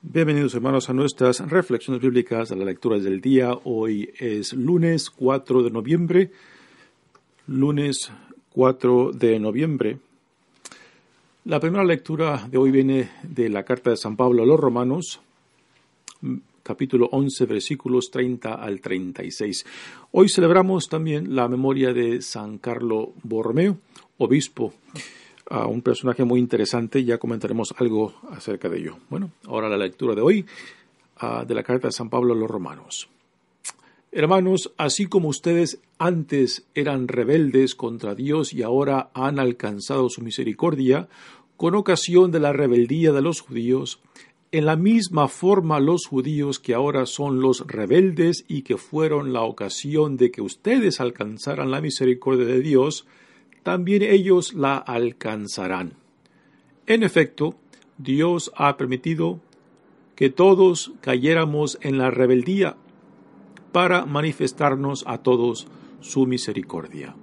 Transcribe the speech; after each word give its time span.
Bienvenidos 0.01 0.55
hermanos 0.55 0.89
a 0.89 0.93
nuestras 0.93 1.39
reflexiones 1.49 2.01
bíblicas, 2.01 2.51
a 2.51 2.55
las 2.55 2.65
lecturas 2.65 3.03
del 3.03 3.21
día. 3.21 3.51
Hoy 3.63 4.11
es 4.19 4.53
lunes 4.53 5.09
4 5.09 5.63
de 5.63 5.71
noviembre. 5.71 6.31
Lunes 7.47 8.11
4 8.53 9.11
de 9.13 9.39
noviembre. 9.39 9.97
La 11.49 11.59
primera 11.59 11.83
lectura 11.83 12.47
de 12.47 12.59
hoy 12.59 12.69
viene 12.69 13.09
de 13.23 13.49
la 13.49 13.63
carta 13.63 13.89
de 13.89 13.97
San 13.97 14.15
Pablo 14.15 14.43
a 14.43 14.45
los 14.45 14.59
Romanos, 14.59 15.19
capítulo 16.61 17.09
11, 17.11 17.47
versículos 17.47 18.11
30 18.11 18.53
al 18.53 18.79
36. 18.79 19.65
Hoy 20.11 20.29
celebramos 20.29 20.87
también 20.89 21.35
la 21.35 21.47
memoria 21.47 21.91
de 21.91 22.21
San 22.21 22.59
Carlo 22.59 23.13
Borromeo, 23.23 23.79
obispo, 24.19 24.75
un 25.49 25.81
personaje 25.81 26.23
muy 26.23 26.39
interesante, 26.39 27.03
ya 27.03 27.17
comentaremos 27.17 27.73
algo 27.79 28.13
acerca 28.29 28.69
de 28.69 28.77
ello. 28.77 28.97
Bueno, 29.09 29.31
ahora 29.47 29.67
la 29.69 29.77
lectura 29.77 30.13
de 30.13 30.21
hoy 30.21 30.45
de 31.47 31.55
la 31.55 31.63
carta 31.63 31.87
de 31.87 31.93
San 31.93 32.11
Pablo 32.11 32.35
a 32.35 32.37
los 32.37 32.47
Romanos. 32.47 33.09
Hermanos, 34.11 34.71
así 34.77 35.05
como 35.05 35.29
ustedes 35.29 35.81
antes 35.99 36.65
eran 36.73 37.07
rebeldes 37.07 37.75
contra 37.75 38.15
Dios 38.15 38.53
y 38.53 38.63
ahora 38.63 39.11
han 39.13 39.37
alcanzado 39.37 40.09
su 40.09 40.21
misericordia, 40.21 41.07
con 41.59 41.75
ocasión 41.75 42.31
de 42.31 42.39
la 42.39 42.53
rebeldía 42.53 43.11
de 43.11 43.21
los 43.21 43.41
judíos, 43.41 43.99
en 44.53 44.65
la 44.65 44.77
misma 44.77 45.27
forma 45.27 45.81
los 45.81 46.05
judíos 46.07 46.57
que 46.57 46.73
ahora 46.73 47.05
son 47.05 47.41
los 47.41 47.67
rebeldes 47.67 48.45
y 48.47 48.61
que 48.61 48.77
fueron 48.77 49.33
la 49.33 49.41
ocasión 49.41 50.15
de 50.15 50.31
que 50.31 50.41
ustedes 50.41 51.01
alcanzaran 51.01 51.69
la 51.69 51.81
misericordia 51.81 52.45
de 52.45 52.61
Dios, 52.61 53.07
también 53.61 54.03
ellos 54.03 54.53
la 54.53 54.77
alcanzarán. 54.77 55.95
En 56.87 57.03
efecto, 57.03 57.55
Dios 57.97 58.53
ha 58.55 58.77
permitido 58.77 59.41
que 60.15 60.29
todos 60.29 60.93
cayéramos 61.01 61.77
en 61.81 61.97
la 61.97 62.09
rebeldía 62.09 62.77
para 63.73 64.05
manifestarnos 64.05 65.03
a 65.05 65.17
todos 65.17 65.67
su 65.99 66.25
misericordia. 66.25 67.17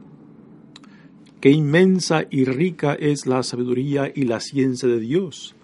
Qué 1.40 1.50
inmensa 1.50 2.24
y 2.30 2.44
rica 2.44 2.94
es 2.94 3.26
la 3.26 3.42
sabiduría 3.42 4.10
y 4.14 4.22
la 4.22 4.40
ciencia 4.40 4.88
de 4.88 4.98
Dios. 4.98 5.54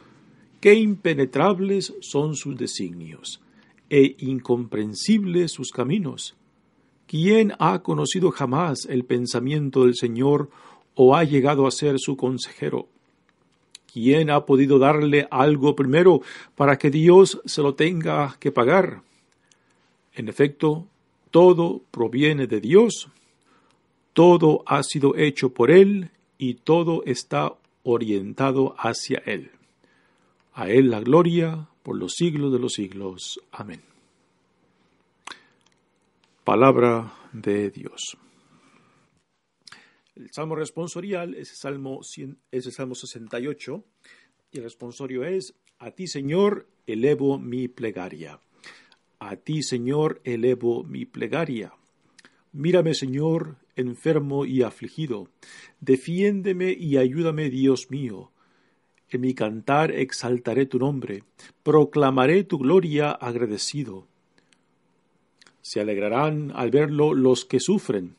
Qué 0.60 0.74
impenetrables 0.74 1.94
son 2.00 2.36
sus 2.36 2.56
designios 2.56 3.40
e 3.88 4.16
incomprensibles 4.18 5.50
sus 5.52 5.70
caminos. 5.70 6.36
¿Quién 7.06 7.52
ha 7.58 7.82
conocido 7.82 8.30
jamás 8.30 8.86
el 8.88 9.04
pensamiento 9.04 9.84
del 9.84 9.96
Señor 9.96 10.50
o 10.94 11.16
ha 11.16 11.24
llegado 11.24 11.66
a 11.66 11.70
ser 11.70 11.98
su 11.98 12.16
consejero? 12.16 12.88
¿Quién 13.92 14.30
ha 14.30 14.46
podido 14.46 14.78
darle 14.78 15.26
algo 15.30 15.74
primero 15.74 16.20
para 16.54 16.78
que 16.78 16.90
Dios 16.90 17.40
se 17.44 17.62
lo 17.62 17.74
tenga 17.74 18.36
que 18.38 18.52
pagar? 18.52 19.02
En 20.14 20.28
efecto, 20.28 20.86
todo 21.30 21.82
proviene 21.90 22.46
de 22.46 22.60
Dios, 22.60 23.08
todo 24.12 24.62
ha 24.66 24.82
sido 24.82 25.16
hecho 25.16 25.50
por 25.50 25.70
Él 25.70 26.10
y 26.38 26.54
todo 26.54 27.02
está 27.04 27.54
orientado 27.82 28.74
hacia 28.78 29.18
Él. 29.26 29.50
A 30.52 30.68
Él 30.68 30.90
la 30.90 31.00
gloria 31.00 31.68
por 31.82 31.96
los 31.96 32.14
siglos 32.14 32.52
de 32.52 32.58
los 32.58 32.74
siglos. 32.74 33.40
Amén. 33.50 33.82
Palabra 36.44 37.14
de 37.32 37.70
Dios. 37.70 38.16
El 40.14 40.30
salmo 40.30 40.54
responsorial 40.56 41.34
es 41.34 41.50
el 41.50 41.56
salmo, 41.56 42.00
es 42.50 42.66
el 42.66 42.72
salmo 42.72 42.94
68 42.94 43.84
y 44.52 44.58
el 44.58 44.64
responsorio 44.64 45.24
es, 45.24 45.54
A 45.78 45.92
ti 45.92 46.06
Señor 46.06 46.66
elevo 46.86 47.38
mi 47.38 47.68
plegaria. 47.68 48.40
A 49.24 49.36
ti, 49.36 49.62
Señor, 49.62 50.20
elevo 50.24 50.82
mi 50.82 51.04
plegaria. 51.04 51.72
Mírame, 52.50 52.92
Señor, 52.92 53.54
enfermo 53.76 54.44
y 54.44 54.62
afligido. 54.62 55.28
Defiéndeme 55.80 56.72
y 56.72 56.96
ayúdame, 56.96 57.50
Dios 57.50 57.90
mío. 57.90 58.30
En 59.08 59.20
mi 59.20 59.34
cantar 59.34 59.90
exaltaré 59.92 60.66
tu 60.66 60.78
nombre, 60.78 61.24
proclamaré 61.62 62.44
tu 62.44 62.58
gloria 62.58 63.10
agradecido. 63.10 64.06
Se 65.60 65.80
alegrarán 65.80 66.50
al 66.54 66.70
verlo 66.70 67.12
los 67.14 67.44
que 67.44 67.60
sufren, 67.60 68.16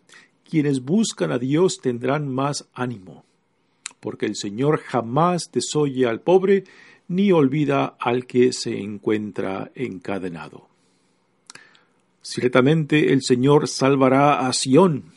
quienes 0.48 0.84
buscan 0.84 1.32
a 1.32 1.40
Dios 1.40 1.80
tendrán 1.82 2.28
más 2.28 2.70
ánimo, 2.74 3.26
porque 4.00 4.28
el 4.28 4.36
Señor 4.36 4.80
jamás 4.80 5.52
desoye 5.52 6.06
al 6.06 6.22
pobre 6.22 6.64
ni 7.08 7.32
olvida 7.32 7.96
al 8.00 8.26
que 8.28 8.54
se 8.54 8.80
encuentra 8.80 9.72
encadenado. 9.76 10.68
Ciertamente 12.22 13.12
el 13.12 13.22
Señor 13.22 13.68
salvará 13.68 14.48
a 14.48 14.54
Sión, 14.54 15.12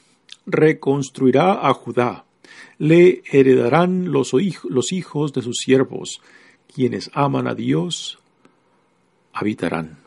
reconstruirá 0.47 1.69
a 1.69 1.73
Judá, 1.75 2.25
le 2.79 3.23
heredarán 3.31 4.13
los, 4.13 4.33
los 4.69 4.93
hijos 4.93 5.33
de 5.33 5.43
sus 5.43 5.57
siervos, 5.59 6.21
quienes 6.73 7.11
aman 7.13 7.49
a 7.49 7.55
Dios, 7.55 8.19
habitarán. 9.33 9.99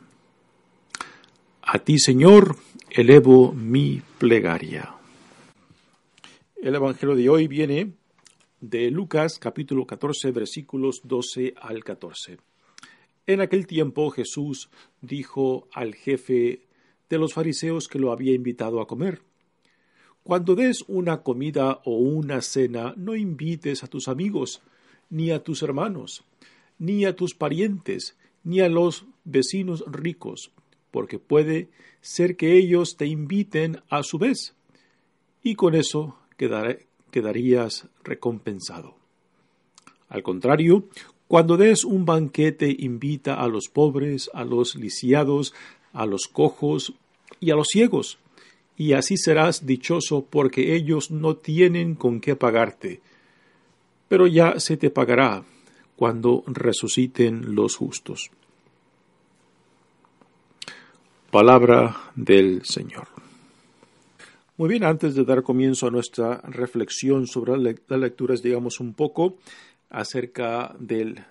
A 1.62 1.80
ti, 1.80 2.00
Señor, 2.00 2.56
elevo 2.90 3.54
mi 3.54 4.02
plegaria. 4.18 4.96
El 6.62 6.76
Evangelio 6.76 7.16
de 7.16 7.30
hoy 7.30 7.48
viene 7.48 7.94
de 8.60 8.92
Lucas 8.92 9.40
capítulo 9.40 9.86
14 9.86 10.32
versículos 10.32 11.02
12 11.04 11.54
al 11.62 11.84
14. 11.84 12.38
En 13.28 13.42
aquel 13.42 13.68
tiempo 13.68 14.10
Jesús 14.10 14.70
dijo 15.02 15.68
al 15.74 15.96
jefe 15.96 16.64
de 17.10 17.18
los 17.18 17.34
fariseos 17.34 17.88
que 17.88 18.00
lo 18.00 18.12
había 18.12 18.34
invitado 18.34 18.82
a 18.82 18.88
comer. 18.88 19.22
Cuando 20.30 20.54
des 20.54 20.84
una 20.88 21.24
comida 21.24 21.82
o 21.86 21.98
una 21.98 22.44
cena, 22.44 22.94
no 22.96 23.16
invites 23.16 23.84
a 23.84 23.88
tus 23.88 24.08
amigos, 24.08 24.62
ni 25.10 25.32
a 25.32 25.44
tus 25.44 25.64
hermanos, 25.64 26.24
ni 26.78 27.06
a 27.06 27.16
tus 27.16 27.34
parientes, 27.34 28.16
ni 28.44 28.60
a 28.60 28.70
los 28.70 29.08
vecinos 29.24 29.84
ricos, 29.88 30.52
porque 30.92 31.18
puede 31.18 31.70
ser 32.02 32.36
que 32.36 32.56
ellos 32.60 32.96
te 32.96 33.08
inviten 33.08 33.82
a 33.90 34.04
su 34.04 34.20
vez, 34.20 34.54
y 35.42 35.56
con 35.56 35.74
eso 35.74 36.20
quedarías 36.38 37.88
recompensado. 38.04 38.94
Al 40.10 40.22
contrario, 40.22 40.90
cuando 41.28 41.58
des 41.58 41.84
un 41.84 42.06
banquete, 42.06 42.76
invita 42.78 43.34
a 43.34 43.48
los 43.48 43.68
pobres, 43.68 44.30
a 44.36 44.46
los 44.46 44.76
lisiados, 44.76 45.56
a 45.92 46.06
los 46.06 46.28
cojos 46.28 46.94
y 47.40 47.50
a 47.50 47.56
los 47.56 47.70
ciegos, 47.70 48.20
y 48.80 48.94
así 48.94 49.18
serás 49.18 49.66
dichoso 49.66 50.26
porque 50.30 50.74
ellos 50.74 51.12
no 51.12 51.36
tienen 51.36 51.96
con 51.96 52.22
qué 52.22 52.38
pagarte. 52.38 53.02
Pero 54.08 54.26
ya 54.26 54.58
se 54.62 54.78
te 54.78 54.90
pagará 54.90 55.44
cuando 55.98 56.46
resuciten 56.48 57.56
los 57.56 57.76
justos. 57.76 58.32
Palabra 61.30 62.10
del 62.16 62.64
Señor. 62.64 63.10
Muy 64.56 64.70
bien, 64.70 64.86
antes 64.86 65.14
de 65.14 65.26
dar 65.26 65.44
comienzo 65.44 65.88
a 65.88 65.92
nuestra 65.92 66.38
reflexión 66.48 67.28
sobre 67.28 67.58
las 67.58 68.00
lecturas, 68.00 68.42
digamos 68.42 68.80
un 68.80 68.94
poco 68.94 69.36
acerca 69.90 70.74
del 70.80 71.26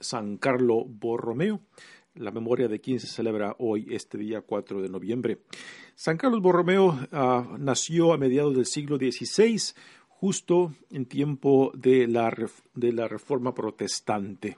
San 0.00 0.38
Carlo 0.38 0.86
Borromeo 0.86 1.60
la 2.14 2.30
memoria 2.30 2.68
de 2.68 2.80
quien 2.80 2.98
se 3.00 3.06
celebra 3.06 3.54
hoy, 3.58 3.86
este 3.90 4.18
día 4.18 4.40
4 4.40 4.82
de 4.82 4.88
noviembre. 4.88 5.38
San 6.00 6.16
Carlos 6.16 6.40
Borromeo 6.40 6.98
ah, 7.12 7.44
nació 7.58 8.14
a 8.14 8.16
mediados 8.16 8.56
del 8.56 8.64
siglo 8.64 8.96
XVI, 8.96 9.74
justo 10.08 10.72
en 10.90 11.04
tiempo 11.04 11.72
de 11.74 12.06
la, 12.06 12.34
de 12.74 12.92
la 12.94 13.06
Reforma 13.06 13.52
Protestante. 13.54 14.56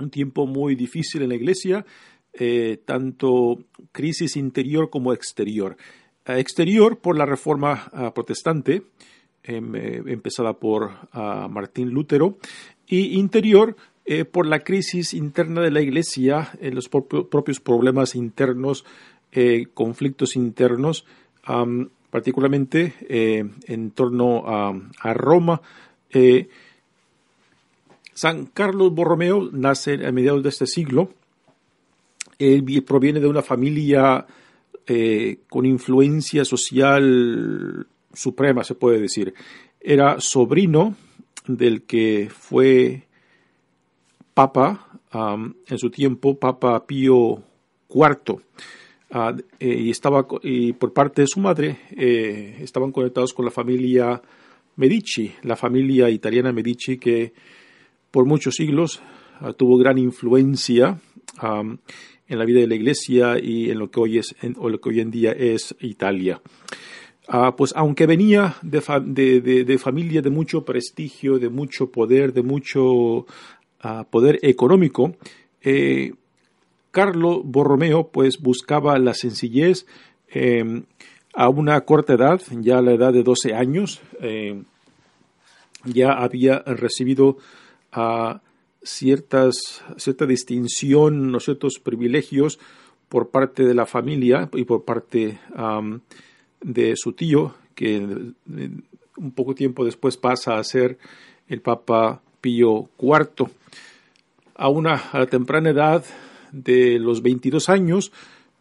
Un 0.00 0.10
tiempo 0.10 0.48
muy 0.48 0.74
difícil 0.74 1.22
en 1.22 1.28
la 1.28 1.36
Iglesia, 1.36 1.86
eh, 2.32 2.82
tanto 2.84 3.60
crisis 3.92 4.36
interior 4.36 4.90
como 4.90 5.12
exterior. 5.12 5.76
Ah, 6.24 6.40
exterior 6.40 6.98
por 6.98 7.16
la 7.16 7.24
Reforma 7.24 7.88
ah, 7.92 8.12
Protestante, 8.12 8.82
em, 9.44 9.76
eh, 9.76 10.02
empezada 10.04 10.54
por 10.54 10.90
Martín 11.12 11.90
Lutero, 11.90 12.38
y 12.88 13.20
interior 13.20 13.76
eh, 14.04 14.24
por 14.24 14.46
la 14.48 14.64
crisis 14.64 15.14
interna 15.14 15.60
de 15.60 15.70
la 15.70 15.80
Iglesia, 15.80 16.50
los 16.60 16.88
propios 16.88 17.60
problemas 17.60 18.16
internos, 18.16 18.84
eh, 19.32 19.66
conflictos 19.74 20.36
internos, 20.36 21.04
particularmente 22.10 22.94
eh, 23.08 23.44
en 23.66 23.90
torno 23.90 24.44
a, 24.46 25.14
Roma, 25.14 25.60
San 28.18 28.46
Carlos 28.46 28.92
Borromeo 28.92 29.48
nace 29.52 30.04
a 30.04 30.10
mediados 30.10 30.42
de 30.42 30.48
este 30.48 30.66
siglo. 30.66 31.10
Él 32.38 32.64
proviene 32.84 33.20
de 33.20 33.28
una 33.28 33.42
familia 33.42 34.26
eh, 34.86 35.38
con 35.48 35.66
influencia 35.66 36.44
social 36.44 37.86
suprema, 38.12 38.64
se 38.64 38.74
puede 38.74 39.00
decir. 39.00 39.34
Era 39.80 40.20
sobrino 40.20 40.96
del 41.46 41.82
que 41.82 42.28
fue 42.36 43.06
papa 44.34 44.88
en 45.12 45.78
su 45.78 45.90
tiempo, 45.90 46.38
Papa 46.38 46.86
Pío 46.86 47.42
IV. 47.88 48.40
Ah, 49.10 49.34
eh, 49.58 49.74
y 49.74 49.90
estaba 49.90 50.26
y 50.42 50.74
por 50.74 50.92
parte 50.92 51.22
de 51.22 51.28
su 51.28 51.40
madre 51.40 51.78
eh, 51.96 52.58
estaban 52.60 52.92
conectados 52.92 53.32
con 53.32 53.46
la 53.46 53.50
familia 53.50 54.20
Medici, 54.76 55.32
la 55.44 55.56
familia 55.56 56.10
italiana 56.10 56.52
Medici 56.52 56.98
que 56.98 57.32
por 58.10 58.26
muchos 58.26 58.56
siglos 58.56 59.00
ah, 59.40 59.54
tuvo 59.54 59.78
gran 59.78 59.96
influencia 59.96 61.00
en 61.40 62.38
la 62.38 62.44
vida 62.44 62.60
de 62.60 62.66
la 62.66 62.74
Iglesia 62.74 63.38
y 63.38 63.70
en 63.70 63.78
lo 63.78 63.90
que 63.90 64.00
hoy 64.00 64.18
es 64.18 64.36
en, 64.42 64.56
lo 64.60 64.78
que 64.78 64.88
hoy 64.90 65.00
en 65.00 65.10
día 65.10 65.32
es 65.32 65.74
Italia. 65.80 66.42
Ah, 67.28 67.56
pues 67.56 67.72
aunque 67.76 68.06
venía 68.06 68.56
de, 68.60 69.40
de, 69.40 69.78
familia 69.78 70.20
de 70.20 70.30
mucho 70.30 70.66
prestigio, 70.66 71.38
de 71.38 71.48
mucho 71.48 71.90
poder, 71.90 72.34
de 72.34 72.42
mucho 72.42 73.26
poder 74.10 74.38
económico, 74.42 75.16
eh, 75.62 76.12
Carlo 76.90 77.42
Borromeo 77.42 78.08
pues 78.08 78.38
buscaba 78.40 78.98
la 78.98 79.14
sencillez 79.14 79.86
em, 80.28 80.84
a 81.34 81.48
una 81.48 81.80
corta 81.82 82.14
edad, 82.14 82.40
ya 82.50 82.78
a 82.78 82.82
la 82.82 82.92
edad 82.92 83.12
de 83.12 83.22
12 83.22 83.54
años, 83.54 84.00
em, 84.20 84.64
ya 85.84 86.12
había 86.12 86.60
recibido 86.60 87.38
ciertas, 88.82 89.82
cierta 89.96 90.26
distinción, 90.26 91.38
ciertos 91.40 91.78
privilegios 91.78 92.58
por 93.08 93.30
parte 93.30 93.64
de 93.64 93.74
la 93.74 93.86
familia 93.86 94.48
y 94.52 94.64
por 94.64 94.84
parte 94.84 95.38
de 96.60 96.96
su 96.96 97.12
tío, 97.12 97.54
que 97.74 97.96
eh, 97.96 98.70
un 99.16 99.32
poco 99.32 99.54
tiempo 99.54 99.84
después 99.84 100.16
pasa 100.16 100.58
a 100.58 100.64
ser 100.64 100.98
el 101.48 101.60
Papa 101.60 102.20
Pío 102.40 102.88
IV. 103.00 103.48
A 104.54 104.68
una 104.68 105.00
temprana 105.30 105.70
edad 105.70 106.04
de 106.52 106.98
los 106.98 107.22
22 107.22 107.68
años, 107.68 108.12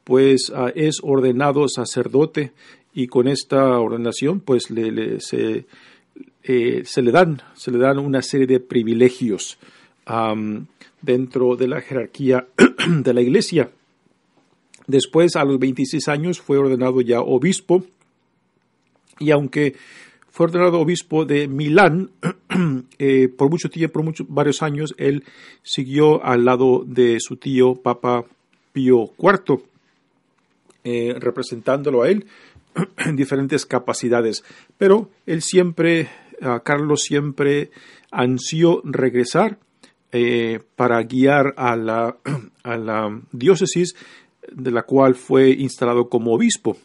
pues 0.04 0.52
ah, 0.56 0.72
es 0.76 1.00
ordenado 1.04 1.68
sacerdote 1.68 2.54
y 2.94 3.08
con 3.08 3.28
esta 3.28 3.80
ordenación 3.80 4.40
pues 4.40 4.70
le, 4.70 5.20
se, 5.20 5.66
eh, 6.44 6.82
se, 6.86 7.02
le 7.02 7.12
dan, 7.12 7.42
se 7.54 7.72
le 7.72 7.78
dan 7.78 8.00
una 8.00 8.22
serie 8.22 8.48
de 8.48 8.60
privilegios 8.60 9.58
dentro 11.02 11.56
de 11.58 11.68
la 11.68 11.82
jerarquía 11.82 12.48
de 12.88 13.14
la 13.14 13.22
iglesia. 13.22 13.70
Después, 14.88 15.36
a 15.36 15.44
los 15.44 15.60
26 15.60 16.08
años, 16.08 16.40
fue 16.40 16.58
ordenado 16.58 17.02
ya 17.02 17.20
obispo 17.20 17.84
y 19.20 19.32
aunque 19.32 19.76
fue 20.30 20.46
ordenado 20.46 20.80
obispo 20.80 21.26
de 21.26 21.48
Milán. 21.48 22.12
Eh, 23.00 23.30
por 23.30 23.50
mucho 23.50 23.70
tiempo, 23.70 24.04
por 24.04 24.28
varios 24.28 24.64
años, 24.64 24.96
él 24.98 25.24
siguió 25.62 26.24
al 26.24 26.46
lado 26.46 26.84
de 26.86 27.20
su 27.20 27.38
tío 27.38 27.76
Papa 27.76 28.26
Pío 28.74 29.12
IV, 29.20 29.64
eh, 30.84 31.16
representándolo 31.20 32.02
a 32.02 32.10
él 32.10 32.26
en 32.98 33.16
diferentes 33.16 33.66
capacidades. 33.66 34.44
Pero 34.78 35.12
él 35.26 35.42
siempre, 35.42 36.10
Carlos 36.64 37.02
siempre 37.02 37.70
ansió 38.12 38.82
regresar 38.84 39.60
eh, 40.12 40.60
para 40.76 41.04
guiar 41.04 41.54
a 41.58 41.76
la, 41.76 42.18
a 42.64 42.78
la 42.78 43.22
diócesis 43.32 43.96
de 44.52 44.72
la 44.72 44.84
cual 44.84 45.16
fue 45.16 45.50
instalado 45.50 46.08
como 46.08 46.34
obispo. 46.34 46.78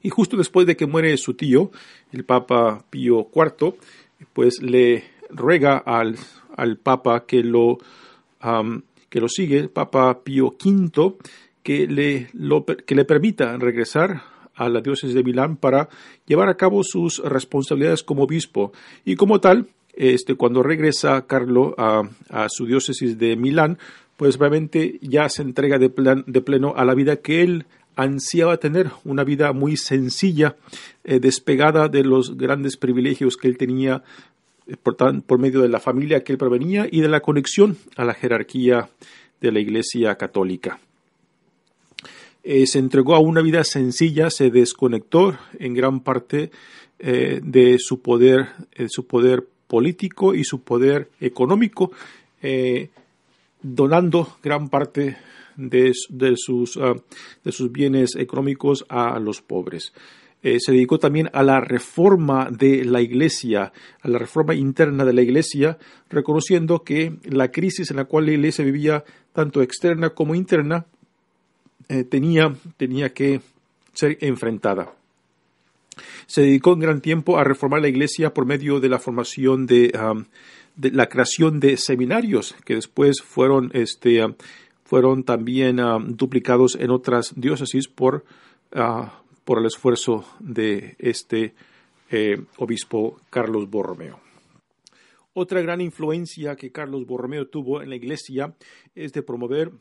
Y 0.00 0.10
justo 0.10 0.36
después 0.36 0.66
de 0.66 0.76
que 0.76 0.86
muere 0.86 1.16
su 1.16 1.34
tío, 1.34 1.72
el 2.12 2.24
Papa 2.24 2.84
Pío 2.88 3.28
IV, 3.34 3.74
pues 4.32 4.62
le 4.62 5.04
ruega 5.30 5.78
al, 5.78 6.16
al 6.56 6.76
Papa 6.78 7.24
que 7.26 7.42
lo, 7.42 7.78
que 9.08 9.20
lo 9.20 9.28
sigue, 9.28 9.68
Papa 9.68 10.22
Pío 10.22 10.56
V, 10.64 11.16
que 11.62 11.86
le, 11.86 12.28
que 12.86 12.94
le 12.94 13.04
permita 13.04 13.56
regresar 13.56 14.22
a 14.54 14.68
la 14.68 14.80
diócesis 14.80 15.14
de 15.14 15.22
Milán 15.22 15.56
para 15.56 15.88
llevar 16.26 16.48
a 16.48 16.56
cabo 16.56 16.82
sus 16.82 17.22
responsabilidades 17.24 18.02
como 18.02 18.24
obispo. 18.24 18.72
Y 19.04 19.16
como 19.16 19.40
tal, 19.40 19.68
este, 19.94 20.34
cuando 20.34 20.62
regresa 20.62 21.26
Carlo 21.26 21.74
a, 21.78 22.02
a 22.30 22.46
su 22.48 22.66
diócesis 22.66 23.18
de 23.18 23.36
Milán, 23.36 23.78
pues 24.16 24.36
realmente 24.36 24.98
ya 25.00 25.28
se 25.28 25.42
entrega 25.42 25.78
de, 25.78 25.92
de 26.26 26.40
pleno 26.40 26.74
a 26.76 26.84
la 26.84 26.94
vida 26.94 27.16
que 27.16 27.42
él 27.42 27.66
ansiaba 27.98 28.58
tener 28.58 28.92
una 29.04 29.24
vida 29.24 29.52
muy 29.52 29.76
sencilla, 29.76 30.54
eh, 31.02 31.18
despegada 31.18 31.88
de 31.88 32.04
los 32.04 32.36
grandes 32.36 32.76
privilegios 32.76 33.36
que 33.36 33.48
él 33.48 33.58
tenía 33.58 34.04
eh, 34.68 34.76
por, 34.76 35.38
medio 35.40 35.60
de 35.62 35.68
la 35.68 35.80
familia 35.80 36.22
que 36.22 36.30
él 36.30 36.38
provenía 36.38 36.86
y 36.88 37.00
de 37.00 37.08
la 37.08 37.18
conexión 37.18 37.76
a 37.96 38.04
la 38.04 38.14
jerarquía 38.14 38.88
de 39.40 39.50
la 39.50 39.58
Iglesia 39.58 40.14
católica. 40.14 40.78
Eh, 42.44 42.68
se 42.68 42.78
entregó 42.78 43.16
a 43.16 43.18
una 43.18 43.42
vida 43.42 43.64
sencilla, 43.64 44.30
se 44.30 44.50
desconectó 44.50 45.36
en 45.58 45.74
gran 45.74 46.00
parte 46.00 46.52
de 47.00 47.76
su 47.78 48.02
poder, 48.02 48.48
su 48.88 49.06
poder 49.06 49.46
político 49.68 50.34
y 50.34 50.42
su 50.42 50.62
poder 50.62 51.10
económico, 51.20 51.92
donando 53.62 54.36
gran 54.42 54.68
parte 54.68 55.16
de, 55.58 55.92
sus, 56.36 56.78
ah, 56.78 56.94
de 57.44 57.52
sus 57.52 57.70
bienes 57.70 58.16
económicos 58.16 58.86
a 58.88 59.18
los 59.18 59.42
pobres. 59.42 59.92
Eh, 60.40 60.58
se 60.60 60.70
dedicó 60.70 60.98
también 60.98 61.28
a 61.32 61.42
la 61.42 61.60
reforma 61.60 62.48
de 62.50 62.84
la 62.84 63.02
iglesia, 63.02 63.72
a 64.00 64.08
la 64.08 64.18
reforma 64.18 64.54
interna 64.54 65.04
de 65.04 65.12
la 65.12 65.22
iglesia, 65.22 65.78
reconociendo 66.08 66.84
que 66.84 67.16
la 67.24 67.50
crisis 67.50 67.90
en 67.90 67.96
la 67.96 68.04
cual 68.04 68.26
la 68.26 68.32
iglesia 68.32 68.64
vivía, 68.64 69.04
tanto 69.32 69.62
externa 69.62 70.10
como 70.10 70.36
interna, 70.36 70.86
eh, 71.88 72.04
tenía, 72.04 72.54
tenía 72.76 73.12
que 73.12 73.40
ser 73.92 74.16
enfrentada. 74.20 74.92
Se 76.26 76.42
dedicó 76.42 76.74
en 76.74 76.80
gran 76.80 77.00
tiempo 77.00 77.36
a 77.36 77.42
reformar 77.42 77.80
la 77.80 77.88
iglesia 77.88 78.32
por 78.32 78.46
medio 78.46 78.78
de 78.78 78.88
la 78.88 79.00
formación 79.00 79.66
de, 79.66 79.90
ah, 79.98 80.14
la 80.76 81.08
creación 81.08 81.58
de 81.58 81.76
seminarios 81.76 82.54
que 82.64 82.76
después 82.76 83.22
fueron 83.22 83.70
este, 83.74 84.22
ah, 84.22 84.34
fueron 84.88 85.22
también 85.22 85.80
ah, 85.80 85.98
duplicados 86.02 86.74
en 86.74 86.90
otras 86.90 87.34
diócesis 87.36 87.88
por, 87.88 88.24
ah, 88.72 89.22
por 89.44 89.58
el 89.58 89.66
esfuerzo 89.66 90.24
de 90.40 90.96
este 90.98 91.52
eh, 92.10 92.42
obispo 92.56 93.20
Carlos 93.28 93.68
Borromeo. 93.68 94.18
Otra 95.34 95.60
gran 95.60 95.82
influencia 95.82 96.56
que 96.56 96.72
Carlos 96.72 97.04
Borromeo 97.04 97.48
tuvo 97.48 97.82
en 97.82 97.90
la 97.90 97.96
iglesia 97.96 98.56
es 98.94 99.12
de 99.12 99.22
promover 99.22 99.72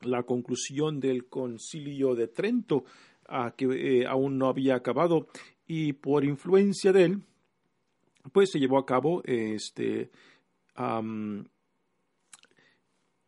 la 0.00 0.24
conclusión 0.24 0.98
del 0.98 1.26
concilio 1.26 2.16
de 2.16 2.26
Trento, 2.26 2.84
ah, 3.28 3.54
que 3.56 3.66
eh, 3.66 4.06
aún 4.08 4.36
no 4.36 4.48
había 4.48 4.74
acabado, 4.74 5.28
y 5.68 5.92
por 5.92 6.24
influencia 6.24 6.92
de 6.92 7.04
él, 7.04 7.22
pues 8.32 8.50
se 8.50 8.58
llevó 8.58 8.78
a 8.78 8.84
cabo 8.84 9.22
este, 9.24 10.10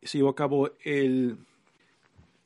se 0.05 0.19
llevó 0.19 0.31
a 0.31 0.35
cabo 0.35 0.71
el, 0.85 1.37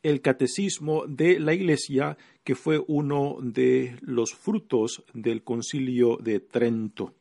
el 0.03 0.21
catecismo 0.21 1.07
de 1.07 1.39
la 1.41 1.55
Iglesia, 1.55 2.17
que 2.45 2.55
fue 2.55 2.83
uno 2.87 3.39
de 3.43 3.97
los 4.01 4.35
frutos 4.35 5.05
del 5.13 5.43
concilio 5.43 6.17
de 6.17 6.41
Trento, 6.41 7.15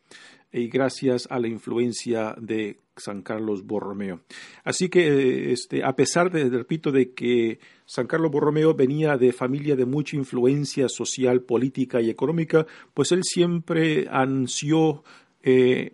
y 0.52 0.68
gracias 0.70 1.28
a 1.30 1.40
la 1.40 1.48
influencia 1.48 2.34
de 2.40 2.78
San 2.96 3.22
Carlos 3.22 3.66
Borromeo. 3.66 4.22
Así 4.64 4.90
que, 4.90 5.52
este, 5.52 5.84
a 5.84 5.96
pesar 5.96 6.32
de, 6.32 6.50
repito, 6.50 6.92
de 6.92 7.12
que 7.12 7.60
San 7.86 8.08
Carlos 8.08 8.32
Borromeo 8.32 8.74
venía 8.74 9.18
de 9.18 9.34
familia 9.34 9.76
de 9.76 9.86
mucha 9.86 10.16
influencia 10.16 10.90
social, 10.90 11.42
política 11.42 12.02
y 12.02 12.10
económica, 12.10 12.66
pues 12.94 13.12
él 13.12 13.24
siempre 13.24 14.08
ansió 14.10 15.04
eh, 15.44 15.94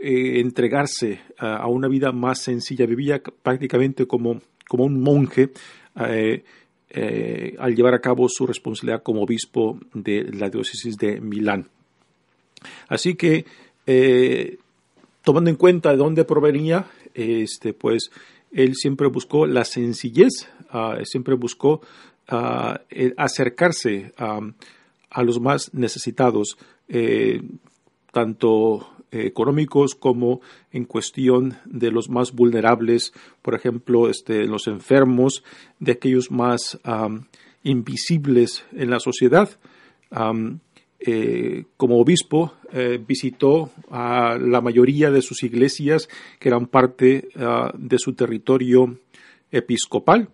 eh, 0.00 0.40
entregarse 0.40 1.20
a, 1.38 1.66
una 1.68 1.88
vida 1.88 2.12
más 2.12 2.40
sencilla, 2.40 2.86
vivía 2.86 3.22
prácticamente 3.42 4.06
como, 4.06 4.40
como 4.68 4.84
un 4.84 5.00
monje 5.00 5.50
eh, 6.00 6.44
eh, 6.90 7.56
al 7.58 7.74
llevar 7.74 7.94
a 7.94 8.00
cabo 8.00 8.26
su 8.28 8.46
responsabilidad 8.46 9.02
como 9.02 9.22
obispo 9.22 9.78
de 9.92 10.24
la 10.32 10.48
diócesis 10.48 10.96
de 10.96 11.20
Milán. 11.20 11.68
Así 12.88 13.14
que, 13.14 13.44
tomando 15.22 15.50
en 15.50 15.56
cuenta 15.56 15.90
de 15.90 15.96
dónde 15.96 16.24
provenía, 16.24 16.86
este, 17.14 17.74
pues 17.74 18.10
él 18.52 18.74
siempre 18.76 19.08
buscó 19.08 19.46
la 19.46 19.64
sencillez, 19.64 20.48
ah, 20.70 20.98
siempre 21.04 21.34
buscó 21.34 21.80
ah, 22.28 22.80
acercarse 23.16 24.12
a 24.16 25.22
los 25.22 25.40
más 25.40 25.74
necesitados, 25.74 26.56
tanto 28.12 28.92
económicos 29.12 29.94
como 29.94 30.40
en 30.72 30.84
cuestión 30.84 31.58
de 31.64 31.90
los 31.90 32.08
más 32.08 32.32
vulnerables, 32.32 33.12
por 33.42 33.54
ejemplo, 33.54 34.08
este, 34.08 34.46
los 34.46 34.66
enfermos, 34.66 35.44
de 35.78 35.92
aquellos 35.92 36.30
más 36.30 36.78
invisibles 37.62 38.64
en 38.72 38.90
la 38.90 38.98
sociedad. 38.98 39.48
Eh, 41.04 41.64
como 41.76 41.98
obispo 41.98 42.54
eh, 42.72 43.02
visitó 43.04 43.70
a 43.90 44.38
la 44.40 44.60
mayoría 44.60 45.10
de 45.10 45.20
sus 45.20 45.42
iglesias 45.42 46.08
que 46.38 46.48
eran 46.48 46.66
parte 46.66 47.28
ah, 47.34 47.72
de 47.76 47.98
su 47.98 48.12
territorio 48.12 49.00
episcopal, 49.50 50.28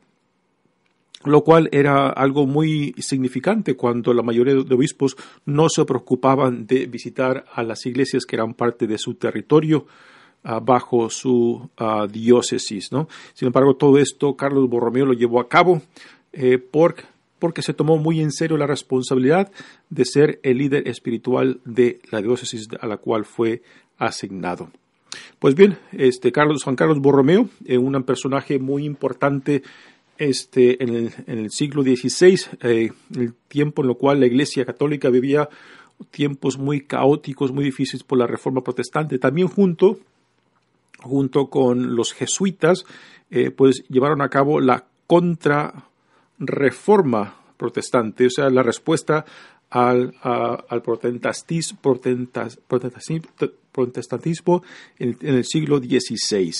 lo 1.24 1.42
cual 1.42 1.68
era 1.72 2.08
algo 2.08 2.46
muy 2.46 2.94
significante 2.98 3.76
cuando 3.76 4.14
la 4.14 4.22
mayoría 4.22 4.54
de 4.54 4.74
obispos 4.74 5.16
no 5.46 5.68
se 5.68 5.84
preocupaban 5.84 6.66
de 6.66 6.86
visitar 6.86 7.44
a 7.52 7.62
las 7.62 7.86
iglesias 7.86 8.24
que 8.24 8.36
eran 8.36 8.54
parte 8.54 8.86
de 8.86 8.98
su 8.98 9.14
territorio 9.14 9.86
ah, 10.44 10.60
bajo 10.60 11.10
su 11.10 11.68
ah, 11.76 12.06
diócesis. 12.10 12.92
¿no? 12.92 13.08
Sin 13.34 13.46
embargo, 13.46 13.74
todo 13.74 13.98
esto 13.98 14.36
Carlos 14.36 14.68
Borromeo 14.68 15.06
lo 15.06 15.12
llevó 15.12 15.40
a 15.40 15.48
cabo 15.48 15.82
eh, 16.32 16.58
por 16.58 16.96
porque 17.38 17.62
se 17.62 17.74
tomó 17.74 17.98
muy 17.98 18.20
en 18.20 18.32
serio 18.32 18.56
la 18.56 18.66
responsabilidad 18.66 19.52
de 19.90 20.04
ser 20.04 20.40
el 20.42 20.58
líder 20.58 20.88
espiritual 20.88 21.60
de 21.64 22.00
la 22.10 22.20
diócesis 22.20 22.68
a 22.80 22.86
la 22.88 22.96
cual 22.96 23.24
fue 23.24 23.62
asignado. 23.96 24.70
Pues 25.38 25.54
bien, 25.54 25.78
este 25.92 26.32
Carlos, 26.32 26.64
Juan 26.64 26.76
Carlos 26.76 27.00
Borromeo, 27.00 27.48
eh, 27.64 27.78
un 27.78 28.02
personaje 28.02 28.58
muy 28.58 28.84
importante 28.84 29.62
este, 30.18 30.82
en, 30.82 31.12
el, 31.26 31.50
siglo 31.50 31.82
XVI, 31.82 32.40
eh, 32.62 32.90
el 33.16 33.34
tiempo 33.48 33.82
en 33.82 33.90
el 33.90 33.96
cual 33.96 34.20
la 34.20 34.26
Iglesia 34.26 34.64
Católica 34.64 35.08
vivía 35.08 35.48
tiempos 36.10 36.58
muy 36.58 36.82
caóticos, 36.82 37.52
muy 37.52 37.64
difíciles 37.64 38.04
por 38.04 38.18
la 38.18 38.26
Reforma 38.26 38.62
Protestante. 38.62 39.18
También 39.18 39.48
junto, 39.48 39.98
junto 41.02 41.48
con 41.48 41.96
los 41.96 42.12
jesuitas, 42.12 42.84
eh, 43.30 43.50
pues 43.50 43.84
llevaron 43.88 44.22
a 44.22 44.28
cabo 44.28 44.60
la 44.60 44.86
contra 45.06 45.88
reforma 46.38 47.36
protestante, 47.56 48.26
o 48.26 48.30
sea, 48.30 48.50
la 48.50 48.62
respuesta 48.62 49.24
al, 49.70 50.14
al 50.22 50.82
protestantismo, 50.82 51.80
protestantismo 53.72 54.62
en, 54.98 55.16
el 55.20 55.44
siglo 55.44 55.78
XVI. 55.78 56.52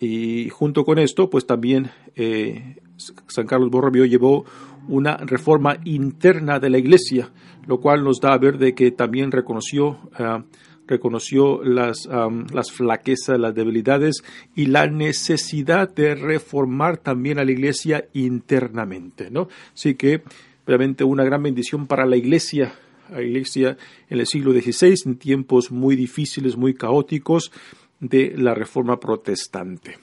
Y 0.00 0.48
junto 0.48 0.84
con 0.84 0.98
esto, 0.98 1.28
pues 1.28 1.46
también 1.46 1.90
eh, 2.16 2.76
San 2.96 3.46
Carlos 3.46 3.70
Borromeo 3.70 4.06
llevó 4.06 4.44
una 4.88 5.18
reforma 5.18 5.76
interna 5.84 6.58
de 6.58 6.70
la 6.70 6.78
Iglesia, 6.78 7.30
lo 7.66 7.80
cual 7.80 8.02
nos 8.02 8.18
da 8.18 8.32
a 8.32 8.38
ver 8.38 8.58
de 8.58 8.74
que 8.74 8.90
también 8.90 9.30
reconoció 9.30 9.98
ah, 10.14 10.42
reconoció 10.90 11.62
las, 11.62 12.08
las 12.52 12.72
flaquezas, 12.72 13.38
las 13.38 13.54
debilidades 13.54 14.24
y 14.56 14.66
la 14.66 14.88
necesidad 14.88 15.88
de 15.94 16.16
reformar 16.16 16.98
también 16.98 17.38
a 17.38 17.44
la 17.44 17.52
iglesia 17.52 18.08
internamente, 18.12 19.30
¿no? 19.30 19.46
Así 19.72 19.94
que 19.94 20.22
realmente 20.66 21.04
una 21.04 21.22
gran 21.22 21.44
bendición 21.44 21.86
para 21.86 22.06
la 22.06 22.16
iglesia, 22.16 22.74
la 23.08 23.22
iglesia 23.22 23.76
en 24.08 24.18
el 24.18 24.26
siglo 24.26 24.52
XVI, 24.52 24.94
en 25.06 25.16
tiempos 25.16 25.70
muy 25.70 25.94
difíciles, 25.94 26.56
muy 26.56 26.74
caóticos 26.74 27.52
de 28.00 28.34
la 28.36 28.54
reforma 28.54 28.98
protestante. 28.98 29.98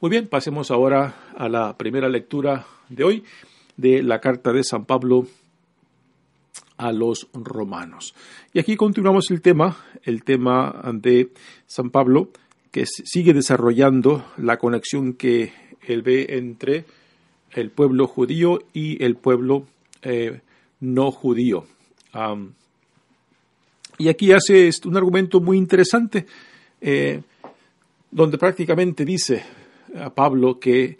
Muy 0.00 0.10
bien, 0.10 0.28
pasemos 0.28 0.70
ahora 0.70 1.14
a 1.36 1.48
la 1.48 1.76
primera 1.76 2.08
lectura 2.08 2.66
de 2.88 3.04
hoy 3.04 3.24
de 3.76 4.02
la 4.02 4.20
carta 4.20 4.52
de 4.52 4.64
San 4.64 4.84
Pablo 4.84 5.26
a 6.76 6.92
los 6.92 7.28
romanos. 7.34 8.14
Y 8.52 8.60
aquí 8.60 8.76
continuamos 8.76 9.30
el 9.30 9.42
tema, 9.42 9.76
el 10.04 10.24
tema 10.24 10.82
de 10.94 11.30
San 11.66 11.90
Pablo, 11.90 12.30
que 12.70 12.86
sigue 12.86 13.34
desarrollando 13.34 14.24
la 14.36 14.56
conexión 14.56 15.14
que 15.14 15.52
él 15.86 16.02
ve 16.02 16.26
entre 16.30 16.84
el 17.52 17.70
pueblo 17.70 18.06
judío 18.06 18.60
y 18.72 19.02
el 19.02 19.16
pueblo 19.16 19.66
eh, 20.02 20.40
no 20.80 21.10
judío. 21.10 21.66
y 23.98 24.08
aquí 24.08 24.32
hace 24.32 24.70
un 24.84 24.96
argumento 24.96 25.40
muy 25.40 25.58
interesante, 25.58 26.26
eh, 26.80 27.22
donde 28.10 28.38
prácticamente 28.38 29.04
dice 29.04 29.42
a 29.96 30.10
Pablo 30.10 30.58
que 30.58 30.98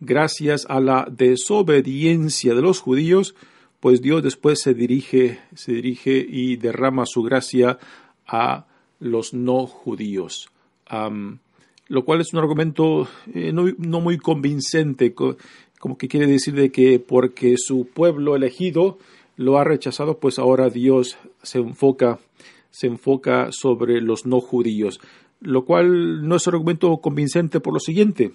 gracias 0.00 0.66
a 0.68 0.80
la 0.80 1.08
desobediencia 1.10 2.54
de 2.54 2.62
los 2.62 2.80
judíos, 2.80 3.34
pues 3.80 4.00
Dios 4.00 4.22
después 4.22 4.60
se 4.60 4.74
dirige, 4.74 5.38
se 5.54 5.72
dirige 5.72 6.24
y 6.28 6.56
derrama 6.56 7.04
su 7.06 7.22
gracia 7.22 7.78
a 8.26 8.66
los 9.00 9.34
no 9.34 9.66
judíos. 9.66 10.48
lo 11.88 12.04
cual 12.04 12.20
es 12.20 12.32
un 12.32 12.40
argumento 12.40 13.08
eh, 13.34 13.52
no, 13.52 14.00
muy 14.00 14.18
convincente, 14.18 15.14
como 15.14 15.96
que 15.96 16.08
quiere 16.08 16.26
decir 16.26 16.54
de 16.54 16.70
que 16.70 16.98
porque 16.98 17.54
su 17.56 17.86
pueblo 17.86 18.36
elegido 18.36 18.98
lo 19.36 19.58
ha 19.58 19.64
rechazado, 19.64 20.18
pues 20.18 20.38
ahora 20.38 20.68
Dios 20.68 21.16
se 21.42 21.58
enfoca, 21.58 22.18
se 22.70 22.86
enfoca 22.86 23.48
sobre 23.50 24.00
los 24.00 24.26
no 24.26 24.40
judíos, 24.40 25.00
lo 25.40 25.64
cual 25.64 26.26
no 26.26 26.36
es 26.36 26.46
un 26.46 26.54
argumento 26.54 26.96
convincente 26.98 27.60
por 27.60 27.72
lo 27.72 27.80
siguiente, 27.80 28.32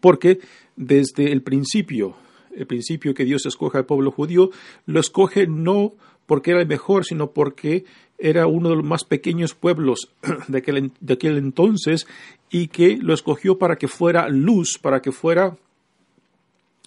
porque 0.00 0.40
desde 0.76 1.32
el 1.32 1.42
principio 1.42 2.16
el 2.54 2.66
principio 2.66 3.14
que 3.14 3.24
Dios 3.24 3.46
escoge 3.46 3.78
al 3.78 3.86
pueblo 3.86 4.10
judío, 4.10 4.50
lo 4.86 5.00
escoge 5.00 5.46
no 5.46 5.94
porque 6.26 6.52
era 6.52 6.60
el 6.60 6.68
mejor, 6.68 7.04
sino 7.04 7.32
porque 7.32 7.84
era 8.18 8.46
uno 8.46 8.70
de 8.70 8.76
los 8.76 8.84
más 8.84 9.04
pequeños 9.04 9.54
pueblos 9.54 10.10
de 10.48 10.58
aquel, 10.58 10.92
de 11.00 11.14
aquel 11.14 11.38
entonces 11.38 12.06
y 12.50 12.68
que 12.68 12.96
lo 12.96 13.14
escogió 13.14 13.58
para 13.58 13.76
que 13.76 13.88
fuera 13.88 14.28
luz, 14.28 14.78
para 14.80 15.02
que 15.02 15.12
fuera, 15.12 15.56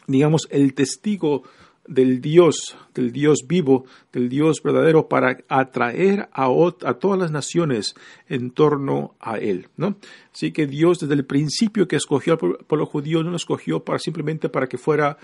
digamos, 0.08 0.48
el 0.50 0.74
testigo 0.74 1.44
del 1.88 2.22
Dios, 2.22 2.78
del 2.94 3.12
Dios 3.12 3.46
vivo, 3.48 3.86
del 4.12 4.30
Dios 4.30 4.62
verdadero, 4.64 5.08
para 5.08 5.38
atraer 5.48 6.30
a, 6.32 6.46
a, 6.46 6.94
todas 6.96 7.20
las 7.20 7.32
naciones 7.32 7.96
en 8.28 8.52
torno 8.52 9.16
a 9.20 9.38
Él. 9.38 9.68
¿no? 9.78 9.96
Así 10.34 10.52
que 10.52 10.68
Dios 10.68 11.00
desde 11.00 11.14
el 11.14 11.26
principio 11.26 11.88
que 11.88 11.96
escogió 11.96 12.34
al 12.34 12.40
pueblo 12.40 12.86
judío 12.86 13.24
no 13.24 13.32
lo 13.32 13.38
escogió 13.38 13.84
para, 13.84 14.00
simplemente 14.00 14.50
para 14.50 14.68
que 14.68 14.78
fuera 14.78 15.18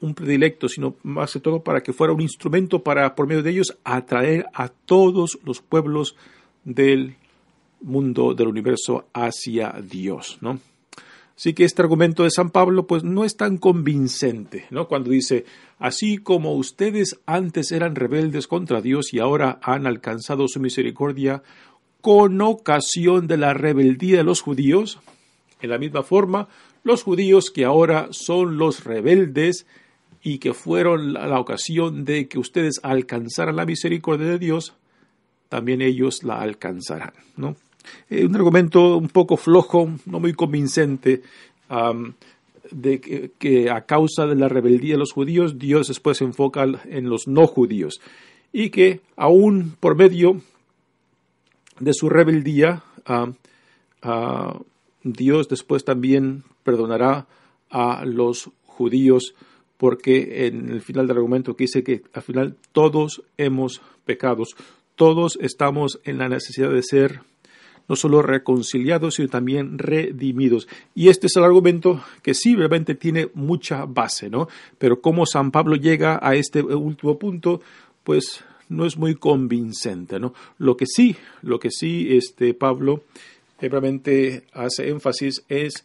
un 0.00 0.14
predilecto, 0.14 0.68
sino 0.68 0.96
más 1.02 1.32
que 1.32 1.40
todo 1.40 1.62
para 1.62 1.82
que 1.82 1.92
fuera 1.92 2.12
un 2.12 2.20
instrumento 2.20 2.82
para, 2.82 3.14
por 3.14 3.26
medio 3.26 3.42
de 3.42 3.50
ellos, 3.50 3.76
atraer 3.84 4.46
a 4.52 4.68
todos 4.68 5.38
los 5.44 5.60
pueblos 5.60 6.16
del 6.64 7.16
mundo, 7.80 8.34
del 8.34 8.48
universo, 8.48 9.06
hacia 9.12 9.74
Dios, 9.82 10.38
¿no? 10.40 10.58
Así 11.36 11.52
que 11.52 11.64
este 11.64 11.82
argumento 11.82 12.22
de 12.22 12.30
San 12.30 12.50
Pablo, 12.50 12.86
pues 12.86 13.02
no 13.02 13.24
es 13.24 13.36
tan 13.36 13.58
convincente, 13.58 14.66
¿no? 14.70 14.86
Cuando 14.86 15.10
dice, 15.10 15.44
así 15.78 16.18
como 16.18 16.54
ustedes 16.54 17.18
antes 17.26 17.72
eran 17.72 17.96
rebeldes 17.96 18.46
contra 18.46 18.80
Dios 18.80 19.12
y 19.12 19.18
ahora 19.18 19.58
han 19.62 19.86
alcanzado 19.86 20.46
su 20.46 20.60
misericordia 20.60 21.42
con 22.00 22.40
ocasión 22.40 23.26
de 23.26 23.38
la 23.38 23.54
rebeldía 23.54 24.18
de 24.18 24.24
los 24.24 24.42
judíos, 24.42 25.00
en 25.60 25.70
la 25.70 25.78
misma 25.78 26.02
forma, 26.02 26.48
los 26.84 27.02
judíos 27.02 27.50
que 27.50 27.64
ahora 27.64 28.08
son 28.10 28.58
los 28.58 28.84
rebeldes 28.84 29.66
y 30.22 30.38
que 30.38 30.54
fueron 30.54 31.14
la, 31.14 31.40
ocasión 31.40 32.04
de 32.04 32.28
que 32.28 32.38
ustedes 32.38 32.78
alcanzaran 32.82 33.56
la 33.56 33.66
misericordia 33.66 34.26
de 34.26 34.38
Dios, 34.38 34.74
también 35.48 35.82
ellos 35.82 36.22
la 36.22 36.40
alcanzarán. 36.40 37.12
¿no? 37.36 37.56
Eh, 38.10 38.24
un 38.24 38.34
argumento 38.34 38.96
un 38.96 39.08
poco 39.08 39.36
flojo, 39.36 39.90
no 40.06 40.20
muy 40.20 40.32
convincente, 40.34 41.22
de 42.70 43.30
que, 43.38 43.70
a 43.70 43.82
causa 43.82 44.26
de 44.26 44.36
la 44.36 44.48
rebeldía 44.48 44.94
de 44.94 44.98
los 44.98 45.12
judíos, 45.12 45.58
Dios 45.58 45.88
después 45.88 46.18
se 46.18 46.24
enfoca 46.24 46.64
en 46.84 47.08
los 47.08 47.26
no 47.26 47.46
judíos. 47.46 48.00
Y 48.52 48.70
que 48.70 49.00
aún 49.16 49.74
por 49.80 49.96
medio 49.96 50.40
de 51.80 51.92
su 51.92 52.08
rebeldía, 52.08 52.84
Dios 55.02 55.48
después 55.48 55.84
también 55.84 56.44
perdonará 56.62 57.26
a 57.70 58.04
los 58.04 58.50
judíos 58.64 59.34
porque 59.76 60.46
en 60.46 60.70
el 60.70 60.80
final 60.80 61.06
del 61.06 61.18
argumento 61.18 61.56
que 61.56 61.64
dice 61.64 61.82
que 61.82 62.02
al 62.12 62.22
final 62.22 62.56
todos 62.72 63.22
hemos 63.36 63.82
pecados, 64.04 64.56
todos 64.94 65.38
estamos 65.40 66.00
en 66.04 66.18
la 66.18 66.28
necesidad 66.28 66.70
de 66.70 66.82
ser 66.82 67.20
no 67.88 67.96
solo 67.96 68.22
reconciliados, 68.22 69.14
sino 69.14 69.28
también 69.28 69.78
redimidos. 69.78 70.68
Y 70.94 71.08
este 71.08 71.26
es 71.26 71.36
el 71.36 71.44
argumento 71.44 72.02
que 72.22 72.34
sí 72.34 72.56
realmente 72.56 72.94
tiene 72.94 73.28
mucha 73.34 73.84
base, 73.84 74.30
¿no? 74.30 74.48
Pero 74.78 75.00
cómo 75.00 75.26
San 75.26 75.50
Pablo 75.50 75.76
llega 75.76 76.18
a 76.22 76.34
este 76.34 76.62
último 76.62 77.18
punto, 77.18 77.60
pues 78.02 78.44
no 78.68 78.86
es 78.86 78.96
muy 78.96 79.14
convincente, 79.14 80.18
¿no? 80.18 80.34
Lo 80.58 80.76
que 80.76 80.86
sí, 80.86 81.16
lo 81.42 81.58
que 81.58 81.70
sí 81.70 82.08
este 82.10 82.54
Pablo 82.54 83.02
realmente 83.60 84.44
hace 84.52 84.88
énfasis 84.88 85.44
es 85.48 85.84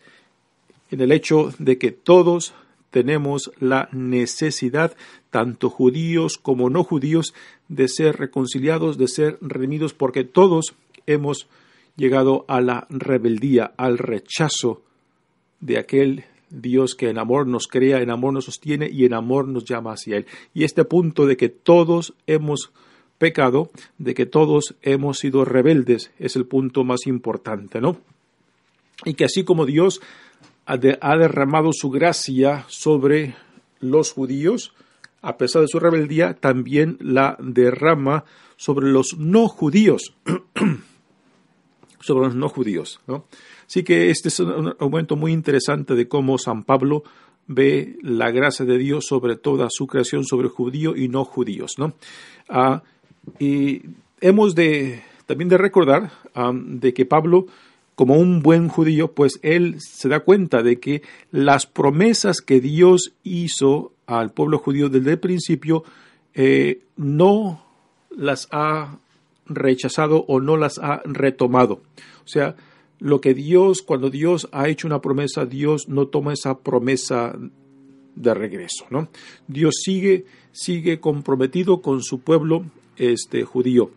en 0.92 1.02
el 1.02 1.12
hecho 1.12 1.54
de 1.60 1.78
que 1.78 1.92
todos 1.92 2.54
tenemos 2.92 3.52
la 3.60 3.90
necesidad, 3.92 4.96
tanto 5.30 5.70
judíos 5.70 6.38
como 6.38 6.70
no 6.70 6.84
judíos, 6.84 7.34
de 7.68 7.88
ser 7.88 8.18
reconciliados, 8.18 8.98
de 8.98 9.08
ser 9.08 9.38
redimidos, 9.42 9.94
porque 9.94 10.24
todos 10.24 10.74
hemos 11.06 11.48
llegado 11.96 12.46
a 12.48 12.62
la 12.62 12.88
rebeldía, 12.90 13.74
al 13.78 13.98
rechazo 13.98 14.82
de 15.60 15.78
aquel 15.78 16.26
Dios 16.50 16.96
que 16.96 17.10
en 17.10 17.20
amor 17.20 17.48
nos 17.48 17.68
crea, 17.68 18.02
en 18.02 18.10
amor 18.10 18.34
nos 18.34 18.46
sostiene 18.46 18.90
y 18.92 19.06
en 19.06 19.14
amor 19.14 19.48
nos 19.48 19.66
llama 19.66 19.94
hacia 19.94 20.18
Él. 20.18 20.26
Y 20.54 20.64
este 20.64 20.84
punto 20.86 21.26
de 21.26 21.38
que 21.38 21.50
todos 21.50 22.14
hemos 22.28 22.72
pecado, 23.18 23.70
de 23.98 24.14
que 24.14 24.26
todos 24.26 24.76
hemos 24.82 25.20
sido 25.20 25.46
rebeldes, 25.46 26.12
es 26.18 26.36
el 26.36 26.46
punto 26.46 26.84
más 26.84 27.06
importante, 27.06 27.82
¿no? 27.82 27.98
Y 29.06 29.14
que 29.14 29.26
así 29.26 29.44
como 29.44 29.66
Dios 29.66 30.02
ha, 30.66 30.78
derramado 30.78 31.72
su 31.74 31.90
gracia 31.90 32.66
sobre 32.68 33.36
los 33.80 34.12
judíos, 34.12 34.74
a 35.22 35.38
pesar 35.38 35.62
de 35.62 35.68
su 35.68 35.80
rebeldía, 35.80 36.34
también 36.34 36.98
la 37.00 37.38
derrama 37.40 38.26
sobre 38.56 38.88
los 38.88 39.18
no 39.18 39.48
judíos. 39.48 40.16
sobre 42.02 42.28
los 42.28 42.36
no 42.36 42.50
judíos, 42.50 43.00
¿no? 43.08 43.26
Así 43.68 43.84
que 43.84 44.10
este 44.10 44.30
es 44.30 44.40
un 44.40 44.76
momento 44.80 45.16
muy 45.16 45.32
interesante 45.32 45.96
de 45.96 46.08
cómo 46.08 46.38
San 46.38 46.64
Pablo 46.64 47.04
ve 47.48 47.98
la 48.02 48.32
gracia 48.32 48.66
de 48.66 48.78
Dios 48.78 49.06
sobre 49.08 49.36
toda 49.36 49.68
su 49.70 49.88
creación, 49.88 50.24
sobre 50.24 50.50
judío 50.50 50.96
y 50.96 51.08
no 51.08 51.26
judíos, 51.26 51.74
¿no? 51.78 51.94
Ah, 52.48 52.84
y 53.40 53.82
hemos 54.22 54.56
de 54.56 55.04
también 55.30 55.50
de 55.50 55.60
recordar 55.60 56.12
de 56.52 56.92
que 56.96 57.06
Pablo, 57.06 57.46
como 57.94 58.16
un 58.16 58.42
buen 58.42 58.68
judío, 58.68 59.12
pues 59.12 59.40
él 59.44 59.76
se 59.80 60.10
da 60.10 60.22
cuenta 60.22 60.64
de 60.64 60.80
que 60.80 61.04
las 61.30 61.68
promesas 61.68 62.42
que 62.42 62.60
Dios 62.60 63.14
hizo 63.24 63.94
al 64.08 64.32
pueblo 64.32 64.58
judío 64.58 64.90
desde 64.90 65.12
el 65.12 65.20
principio 65.20 65.84
eh, 66.34 66.82
no 66.98 67.64
las 68.10 68.48
ha 68.50 68.98
rechazado 69.50 70.26
o 70.28 70.40
no 70.40 70.58
las 70.58 70.80
ha 70.80 71.02
retomado. 71.06 71.82
O 72.24 72.28
sea, 72.28 72.56
lo 73.00 73.22
que 73.22 73.34
Dios, 73.34 73.82
cuando 73.82 74.10
Dios 74.10 74.48
ha 74.52 74.68
hecho 74.68 74.88
una 74.88 75.02
promesa, 75.02 75.46
Dios 75.46 75.88
no 75.88 76.08
toma 76.08 76.34
esa 76.34 76.60
promesa 76.60 77.36
de 78.16 78.34
regreso, 78.34 78.86
¿no? 78.90 79.10
Dios 79.48 79.76
sigue, 79.84 80.26
sigue 80.52 81.00
comprometido 81.00 81.82
con 81.82 82.04
su 82.04 82.20
pueblo 82.20 82.66
este, 82.98 83.44
judío, 83.44 83.92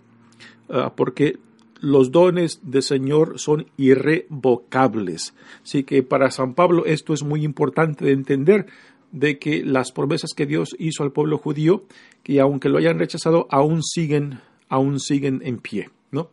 ah, 0.69 0.93
porque 0.95 1.39
los 1.81 2.13
dones 2.13 2.61
del 2.63 2.85
Señor 2.85 3.41
son 3.41 3.67
irrevocables. 3.77 5.35
Así 5.65 5.83
que 5.83 6.05
para 6.05 6.31
San 6.31 6.55
Pablo 6.55 6.87
esto 6.87 7.13
es 7.13 7.25
muy 7.25 7.45
importante 7.45 8.05
de 8.05 8.13
entender 8.13 8.67
de 9.11 9.39
que 9.39 9.65
las 9.65 9.91
promesas 9.91 10.31
que 10.35 10.47
Dios 10.47 10.77
hizo 10.79 11.03
al 11.03 11.13
pueblo 11.13 11.39
judío, 11.39 11.85
que 12.23 12.41
aunque 12.41 12.69
lo 12.69 12.79
hayan 12.79 12.99
rechazado, 12.99 13.49
aún 13.51 13.83
siguen, 13.83 14.39
aún 14.73 15.01
siguen 15.01 15.43
en 15.45 15.59
pie, 15.59 15.91
¿no? 16.13 16.31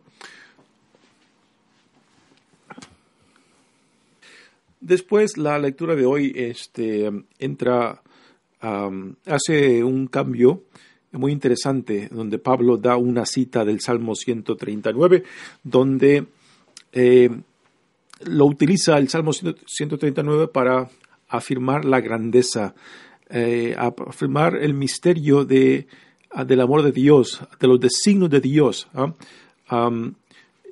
Después 4.79 5.37
la 5.37 5.59
lectura 5.59 5.93
de 5.93 6.05
hoy 6.05 6.31
este, 6.33 7.11
entra, 7.37 8.01
hace 8.61 9.83
un 9.83 10.07
cambio 10.07 10.63
muy 11.11 11.33
interesante 11.33 12.07
donde 12.09 12.39
Pablo 12.39 12.77
da 12.77 12.95
una 12.95 13.25
cita 13.25 13.65
del 13.65 13.81
Salmo 13.81 14.15
139 14.15 15.23
donde 15.61 16.27
eh, 16.93 17.29
lo 18.21 18.45
utiliza 18.45 18.97
el 18.99 19.09
Salmo 19.09 19.33
139 19.33 20.47
para 20.47 20.89
afirmar 21.27 21.83
la 21.83 21.99
grandeza, 21.99 22.73
eh, 23.29 23.75
afirmar 23.77 24.55
el 24.55 24.75
misterio 24.75 25.43
de, 25.43 25.87
del 26.45 26.61
amor 26.61 26.83
de 26.83 26.91
Dios, 26.91 27.41
de 27.59 27.67
los 27.67 27.79
designios 27.79 28.29
de 28.29 28.41
Dios. 28.41 28.87
¿ah? 28.93 29.91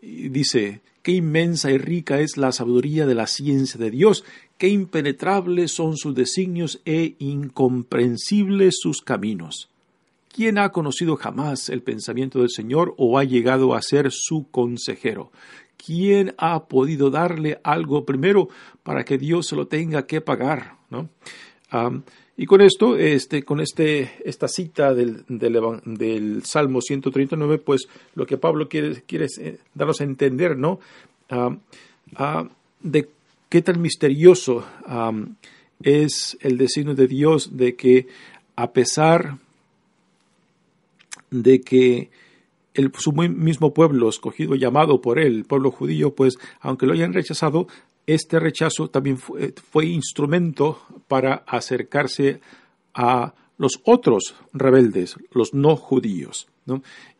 dice, 0.02 0.82
Qué 1.08 1.14
inmensa 1.14 1.72
y 1.72 1.78
rica 1.78 2.20
es 2.20 2.36
la 2.36 2.52
sabiduría 2.52 3.06
de 3.06 3.16
la 3.16 3.28
ciencia 3.28 3.80
de 3.80 3.90
Dios, 3.90 4.26
qué 4.58 4.68
impenetrables 4.68 5.72
son 5.72 5.96
sus 5.96 6.14
designios 6.14 6.82
e 6.84 7.16
incomprensibles 7.20 8.76
sus 8.78 9.02
caminos. 9.02 9.70
¿Quién 10.28 10.58
ha 10.58 10.74
conocido 10.74 11.16
jamás 11.16 11.70
el 11.70 11.82
pensamiento 11.82 12.40
del 12.40 12.50
Señor 12.50 12.94
o 12.98 13.18
ha 13.18 13.24
llegado 13.24 13.74
a 13.74 13.82
ser 13.82 14.12
su 14.12 14.52
consejero? 14.52 15.32
¿Quién 15.78 16.36
ha 16.38 16.66
podido 16.66 17.10
darle 17.10 17.62
algo 17.64 18.04
primero 18.04 18.50
para 18.84 19.06
que 19.06 19.18
Dios 19.18 19.48
se 19.48 19.56
lo 19.56 19.66
tenga 19.66 20.08
que 20.08 20.20
pagar? 20.20 20.76
¿no? 20.90 21.08
Y 22.40 22.46
con 22.46 22.62
esto, 22.62 22.96
este, 22.96 23.42
con 23.42 23.60
este, 23.60 24.12
esta 24.24 24.48
cita 24.48 24.94
del, 24.94 25.26
del, 25.28 26.44
Salmo 26.44 26.82
139, 26.82 27.58
pues 27.58 27.88
lo 28.14 28.28
que 28.28 28.38
Pablo 28.38 28.70
quiere, 28.70 29.02
quiere 29.02 29.26
eh, 29.40 29.58
darnos 29.74 30.02
a 30.02 30.04
entender, 30.04 30.56
¿no? 30.56 30.80
Ah, 31.32 31.58
ah, 32.16 32.48
de 32.80 33.10
qué 33.50 33.64
tan 33.64 33.82
misterioso 33.82 34.64
es 35.82 36.38
el 36.42 36.58
designio 36.60 36.94
de 36.94 37.08
Dios 37.08 37.58
de 37.58 37.76
que 37.76 38.08
a 38.56 38.72
pesar 38.72 39.38
de 41.32 41.62
que 41.62 42.10
el, 42.76 42.92
su 42.98 43.14
mismo 43.14 43.74
pueblo 43.74 44.10
escogido, 44.10 44.54
llamado 44.54 45.02
por 45.02 45.18
él, 45.18 45.38
el 45.38 45.46
pueblo 45.46 45.72
judío, 45.72 46.14
pues 46.14 46.38
aunque 46.62 46.86
lo 46.86 46.94
hayan 46.94 47.14
rechazado, 47.14 47.68
este 48.08 48.40
rechazo 48.40 48.90
también 48.90 49.18
fue, 49.18 49.86
instrumento 49.86 50.80
para 51.10 51.44
acercarse 51.46 52.40
a 52.94 53.34
los 53.58 53.82
otros 53.84 54.36
rebeldes, 54.54 55.18
los 55.32 55.54
no 55.54 55.76
judíos. 55.76 56.48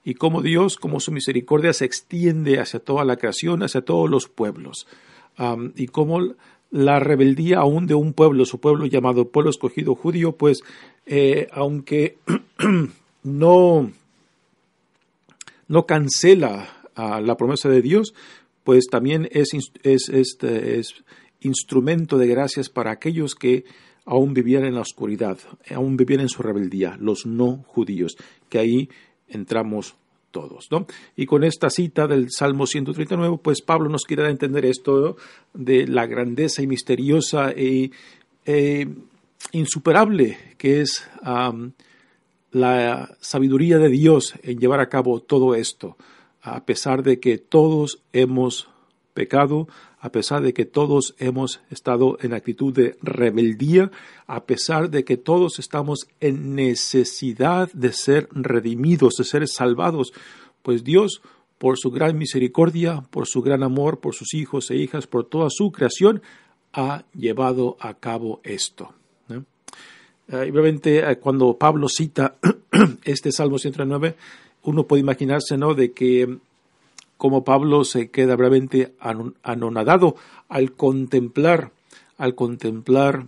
Y 0.04 0.14
como 0.14 0.42
Dios, 0.42 0.78
como 0.78 1.00
su 1.02 1.12
misericordia 1.12 1.74
se 1.74 1.86
extiende 1.86 2.60
hacia 2.60 2.80
toda 2.80 3.04
la 3.04 3.18
creación, 3.18 3.64
hacia 3.64 3.82
todos 3.82 4.10
los 4.10 4.30
pueblos. 4.30 4.88
y 5.76 5.88
como 5.88 6.36
la 6.72 7.00
rebeldía 7.00 7.60
aún 7.60 7.86
de 7.86 7.94
un 7.94 8.14
pueblo, 8.14 8.46
su 8.46 8.60
pueblo 8.60 8.86
llamado 8.86 9.30
pueblo 9.30 9.50
escogido 9.50 9.94
judío, 9.94 10.34
pues 10.34 10.64
eh, 11.06 11.48
aunque 11.52 12.18
no, 13.24 13.92
no 15.68 15.86
cancela 15.86 16.70
la 16.96 17.38
promesa 17.38 17.70
de 17.70 17.82
Dios, 17.82 18.14
pues 18.68 18.88
también 18.88 19.30
es, 19.32 19.54
es, 19.84 20.10
este, 20.10 20.78
es 20.78 20.94
instrumento 21.40 22.18
de 22.18 22.28
gracias 22.28 22.68
para 22.68 22.92
aquellos 22.92 23.34
que 23.34 23.64
aún 24.04 24.34
vivían 24.34 24.66
en 24.66 24.76
la 24.76 24.82
oscuridad, 24.82 25.38
aún 25.74 25.96
vivían 25.96 26.20
en 26.20 26.28
su 26.28 26.44
rebeldía, 26.44 26.98
los 27.00 27.26
no 27.26 27.64
judíos, 27.66 28.18
que 28.50 28.60
ahí 28.60 28.90
entramos 29.30 29.96
todos. 30.32 30.68
¿no? 30.70 30.86
Y 31.16 31.26
con 31.26 31.46
esta 31.46 31.70
cita 31.70 32.08
del 32.08 32.30
Salmo 32.30 32.68
139, 32.68 33.40
pues 33.42 33.62
Pablo 33.62 33.88
nos 33.88 34.04
quiere 34.04 34.30
entender 34.30 34.66
esto 34.66 35.16
de 35.54 35.88
la 35.88 36.06
grandeza 36.06 36.62
y 36.62 36.68
misteriosa 36.68 37.54
e 37.56 37.92
insuperable 39.54 40.38
que 40.58 40.82
es 40.82 41.08
la 42.52 43.16
sabiduría 43.22 43.78
de 43.78 43.88
Dios 43.88 44.34
en 44.44 44.60
llevar 44.60 44.82
a 44.82 44.90
cabo 44.90 45.22
todo 45.22 45.56
esto 45.56 45.96
a 46.54 46.66
pesar 46.66 47.04
de 47.04 47.20
que 47.20 47.38
todos 47.38 48.02
hemos 48.14 48.70
pecado, 49.14 49.68
a 50.00 50.12
pesar 50.12 50.42
de 50.42 50.54
que 50.54 50.66
todos 50.66 51.16
hemos 51.18 51.60
estado 51.70 52.18
en 52.22 52.34
actitud 52.34 52.74
de 52.74 52.98
rebeldía, 53.02 53.92
a 54.28 54.46
pesar 54.46 54.90
de 54.90 55.04
que 55.04 55.18
todos 55.18 55.60
estamos 55.60 56.08
en 56.20 56.56
necesidad 56.56 57.72
de 57.74 57.92
ser 57.92 58.30
redimidos, 58.32 59.16
de 59.18 59.26
ser 59.26 59.48
salvados, 59.48 60.14
pues 60.62 60.84
Dios, 60.84 61.22
por 61.58 61.78
su 61.78 61.92
gran 61.92 62.18
misericordia, 62.18 63.04
por 63.10 63.28
su 63.28 63.42
gran 63.42 63.64
amor, 63.64 64.00
por 64.00 64.16
sus 64.16 64.34
hijos 64.34 64.72
e 64.72 64.78
hijas, 64.78 65.08
por 65.08 65.26
toda 65.26 65.50
su 65.50 65.72
creación, 65.72 66.22
ha 66.72 67.04
llevado 67.14 67.76
a 67.80 67.96
cabo 67.96 68.40
esto. 68.44 68.94
Eh, 69.30 70.50
obviamente, 70.52 71.00
eh, 71.00 71.18
cuando 71.20 71.58
Pablo 71.58 71.88
cita 71.90 72.36
este 73.04 73.32
Salmo 73.32 73.58
109, 73.58 74.16
uno 74.68 74.86
puede 74.86 75.00
imaginarse, 75.00 75.58
¿no?, 75.58 75.74
de 75.74 75.94
que 75.94 76.40
como 77.16 77.46
Pablo 77.46 77.86
se 77.86 78.12
queda 78.12 78.36
brevemente 78.36 78.94
anonadado 79.42 80.18
al 80.50 80.74
contemplar, 80.74 81.72
al 82.18 82.36
contemplar 82.36 83.26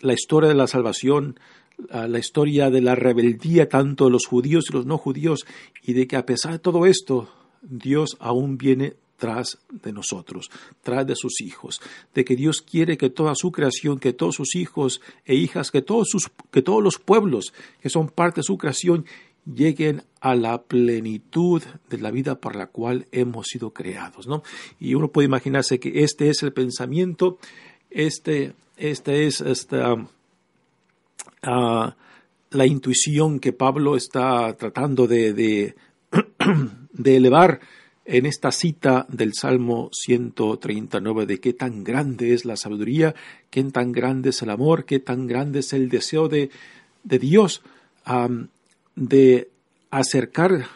la 0.00 0.14
historia 0.14 0.48
de 0.48 0.54
la 0.54 0.66
salvación, 0.66 1.38
la 1.88 2.18
historia 2.18 2.70
de 2.70 2.80
la 2.80 2.94
rebeldía 2.94 3.68
tanto 3.68 4.06
de 4.06 4.12
los 4.12 4.26
judíos 4.26 4.64
y 4.68 4.72
los 4.72 4.86
no 4.86 4.96
judíos, 4.96 5.46
y 5.82 5.92
de 5.92 6.06
que 6.06 6.16
a 6.16 6.24
pesar 6.24 6.52
de 6.52 6.58
todo 6.58 6.86
esto, 6.86 7.28
Dios 7.60 8.16
aún 8.18 8.56
viene 8.56 8.94
tras 9.18 9.58
de 9.70 9.92
nosotros, 9.92 10.50
tras 10.82 11.06
de 11.06 11.14
sus 11.14 11.42
hijos, 11.42 11.80
de 12.12 12.24
que 12.24 12.34
Dios 12.34 12.60
quiere 12.60 12.96
que 12.96 13.08
toda 13.08 13.34
su 13.36 13.52
creación, 13.52 14.00
que 14.00 14.12
todos 14.12 14.34
sus 14.34 14.56
hijos 14.56 15.00
e 15.24 15.36
hijas, 15.36 15.70
que 15.70 15.82
todos, 15.82 16.08
sus, 16.10 16.28
que 16.50 16.62
todos 16.62 16.82
los 16.82 16.98
pueblos 16.98 17.52
que 17.80 17.88
son 17.88 18.08
parte 18.08 18.40
de 18.40 18.44
su 18.44 18.58
creación 18.58 19.04
lleguen 19.44 20.02
a 20.20 20.34
la 20.34 20.62
plenitud 20.62 21.62
de 21.90 21.98
la 21.98 22.10
vida 22.10 22.36
por 22.36 22.54
la 22.54 22.66
cual 22.68 23.06
hemos 23.12 23.48
sido 23.48 23.72
creados, 23.72 24.26
¿no? 24.26 24.42
Y 24.78 24.94
uno 24.94 25.08
puede 25.08 25.26
imaginarse 25.26 25.80
que 25.80 26.04
este 26.04 26.28
es 26.28 26.42
el 26.42 26.52
pensamiento, 26.52 27.38
este, 27.90 28.52
esta 28.76 29.12
es 29.12 29.40
esta, 29.40 29.96
ah, 31.42 31.96
la 32.50 32.66
intuición 32.66 33.40
que 33.40 33.52
Pablo 33.52 33.96
está 33.96 34.56
tratando 34.56 35.06
de, 35.06 35.32
de, 35.32 35.74
de 36.92 37.16
elevar 37.16 37.60
en 38.04 38.26
esta 38.26 38.50
cita 38.50 39.06
del 39.08 39.34
Salmo 39.34 39.88
139 39.92 41.26
de 41.26 41.40
qué 41.40 41.52
tan 41.52 41.84
grande 41.84 42.34
es 42.34 42.44
la 42.44 42.56
sabiduría, 42.56 43.14
qué 43.50 43.62
tan 43.64 43.92
grande 43.92 44.30
es 44.30 44.42
el 44.42 44.50
amor, 44.50 44.84
qué 44.84 44.98
tan 44.98 45.26
grande 45.26 45.60
es 45.60 45.72
el 45.72 45.88
deseo 45.88 46.28
de, 46.28 46.50
de 47.04 47.18
Dios 47.18 47.62
de 48.96 49.50
acercar, 49.90 50.66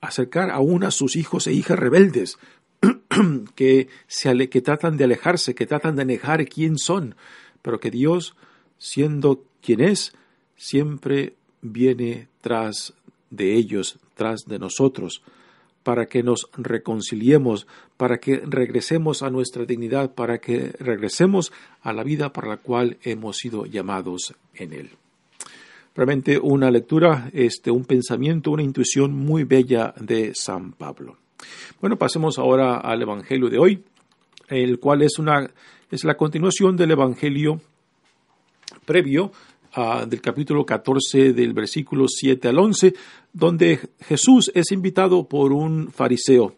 acercar 0.00 0.50
aún 0.50 0.84
a 0.84 0.90
sus 0.90 1.16
hijos 1.16 1.46
e 1.46 1.52
hijas 1.52 1.78
rebeldes 1.78 2.38
que, 3.54 3.88
se, 4.06 4.48
que 4.48 4.60
tratan 4.60 4.96
de 4.96 5.04
alejarse, 5.04 5.54
que 5.54 5.66
tratan 5.66 5.96
de 5.96 6.04
negar 6.04 6.46
quién 6.46 6.78
son, 6.78 7.14
pero 7.62 7.80
que 7.80 7.90
Dios, 7.90 8.36
siendo 8.78 9.44
quien 9.60 9.80
es, 9.80 10.12
siempre 10.56 11.34
viene 11.62 12.28
tras 12.40 12.94
de 13.30 13.54
ellos, 13.54 13.98
tras 14.14 14.44
de 14.46 14.58
nosotros 14.58 15.22
para 15.86 16.06
que 16.06 16.24
nos 16.24 16.48
reconciliemos, 16.56 17.68
para 17.96 18.18
que 18.18 18.38
regresemos 18.44 19.22
a 19.22 19.30
nuestra 19.30 19.64
dignidad, 19.66 20.16
para 20.16 20.38
que 20.38 20.74
regresemos 20.80 21.52
a 21.80 21.92
la 21.92 22.02
vida 22.02 22.32
para 22.32 22.48
la 22.48 22.56
cual 22.56 22.98
hemos 23.04 23.36
sido 23.36 23.66
llamados 23.66 24.34
en 24.54 24.72
Él. 24.72 24.90
Realmente 25.96 26.38
una 26.38 26.70
lectura, 26.70 27.30
este, 27.32 27.70
un 27.70 27.86
pensamiento, 27.86 28.50
una 28.50 28.62
intuición 28.62 29.14
muy 29.14 29.44
bella 29.44 29.94
de 29.98 30.32
San 30.34 30.72
Pablo. 30.72 31.16
Bueno, 31.80 31.96
pasemos 31.96 32.38
ahora 32.38 32.76
al 32.76 33.00
Evangelio 33.00 33.48
de 33.48 33.58
hoy, 33.58 33.82
el 34.48 34.78
cual 34.78 35.02
es 35.02 35.18
una 35.18 35.50
es 35.90 36.04
la 36.04 36.16
continuación 36.16 36.76
del 36.76 36.90
Evangelio 36.90 37.60
previo 38.84 39.32
del 40.06 40.20
capítulo 40.22 40.64
14 40.64 41.34
del 41.34 41.52
versículo 41.52 42.08
7 42.08 42.48
al 42.48 42.58
11, 42.58 42.94
donde 43.32 43.78
Jesús 44.00 44.50
es 44.54 44.72
invitado 44.72 45.28
por 45.28 45.52
un 45.52 45.90
fariseo. 45.92 46.56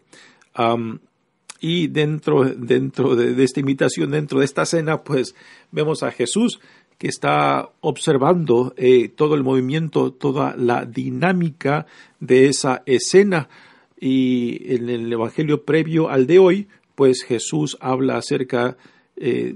y 1.60 1.88
dentro, 1.88 2.44
dentro 2.44 3.16
de, 3.16 3.42
esta 3.42 3.60
invitación, 3.60 4.12
dentro 4.12 4.38
de 4.38 4.44
esta 4.44 4.64
cena, 4.64 5.02
pues 5.02 5.34
vemos 5.72 6.02
a 6.04 6.12
Jesús 6.12 6.60
que 6.98 7.06
está 7.06 7.70
observando 7.80 8.74
eh, 8.76 9.08
todo 9.08 9.36
el 9.36 9.44
movimiento, 9.44 10.12
toda 10.12 10.54
la 10.56 10.84
dinámica 10.84 11.86
de 12.18 12.48
esa 12.48 12.82
escena. 12.86 13.48
Y 14.00 14.74
en 14.74 14.88
el 14.90 15.12
Evangelio 15.12 15.64
previo 15.64 16.08
al 16.10 16.26
de 16.26 16.38
hoy, 16.40 16.68
pues 16.94 17.22
Jesús 17.22 17.76
habla 17.80 18.16
acerca 18.16 18.76
eh, 19.16 19.54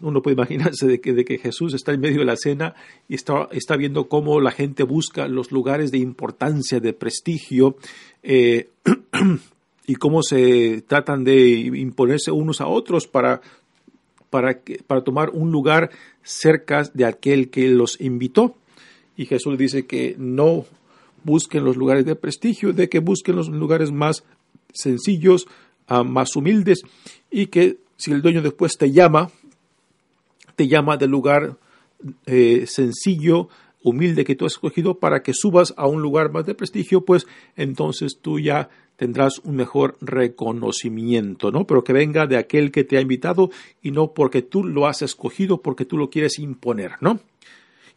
uno 0.00 0.22
puede 0.22 0.34
imaginarse 0.34 0.86
de 0.86 1.00
que, 1.00 1.12
de 1.12 1.24
que, 1.24 1.38
Jesús 1.38 1.72
está 1.72 1.92
en 1.92 2.00
medio 2.00 2.18
de 2.18 2.24
la 2.24 2.36
cena 2.36 2.74
y 3.08 3.14
está, 3.14 3.48
está, 3.52 3.76
viendo 3.76 4.08
cómo 4.08 4.40
la 4.40 4.50
gente 4.50 4.82
busca 4.82 5.28
los 5.28 5.50
lugares 5.50 5.90
de 5.92 5.98
importancia, 5.98 6.80
de 6.80 6.92
prestigio, 6.92 7.76
eh, 8.22 8.68
y 9.86 9.94
cómo 9.94 10.22
se 10.22 10.82
tratan 10.86 11.24
de 11.24 11.50
imponerse 11.50 12.30
unos 12.32 12.60
a 12.60 12.66
otros 12.66 13.06
para, 13.06 13.40
para, 14.34 15.04
tomar 15.04 15.30
un 15.30 15.52
lugar 15.52 15.90
cerca 16.24 16.82
de 16.92 17.04
aquel 17.04 17.50
que 17.50 17.68
los 17.68 18.00
invitó. 18.00 18.56
Y 19.16 19.26
Jesús 19.26 19.56
dice 19.56 19.86
que 19.86 20.16
no 20.18 20.66
busquen 21.22 21.64
los 21.64 21.76
lugares 21.76 22.04
de 22.04 22.16
prestigio, 22.16 22.72
de 22.72 22.88
que 22.88 22.98
busquen 22.98 23.36
los 23.36 23.48
lugares 23.48 23.92
más 23.92 24.24
sencillos, 24.72 25.46
ah, 25.86 26.02
más 26.02 26.34
humildes, 26.34 26.82
y 27.30 27.46
que 27.46 27.78
si 27.96 28.10
el 28.10 28.22
dueño 28.22 28.42
después 28.42 28.76
te 28.76 28.90
llama 28.90 29.30
te 30.56 30.66
llama 30.66 30.96
del 30.96 31.10
lugar 31.10 31.56
eh, 32.26 32.64
sencillo, 32.66 33.48
humilde 33.84 34.24
que 34.24 34.34
tú 34.34 34.46
has 34.46 34.54
escogido 34.54 34.98
para 34.98 35.22
que 35.22 35.32
subas 35.32 35.74
a 35.76 35.86
un 35.86 36.02
lugar 36.02 36.32
más 36.32 36.44
de 36.44 36.54
prestigio, 36.56 37.04
pues 37.04 37.26
entonces 37.56 38.18
tú 38.20 38.40
ya 38.40 38.68
tendrás 39.04 39.38
un 39.40 39.56
mejor 39.56 39.98
reconocimiento, 40.00 41.50
¿no? 41.50 41.66
Pero 41.66 41.84
que 41.84 41.92
venga 41.92 42.26
de 42.26 42.38
aquel 42.38 42.72
que 42.72 42.84
te 42.84 42.96
ha 42.96 43.02
invitado 43.02 43.50
y 43.82 43.90
no 43.90 44.14
porque 44.14 44.40
tú 44.40 44.64
lo 44.64 44.86
has 44.86 45.02
escogido, 45.02 45.60
porque 45.60 45.84
tú 45.84 45.98
lo 45.98 46.08
quieres 46.08 46.38
imponer, 46.38 46.92
¿no? 47.02 47.20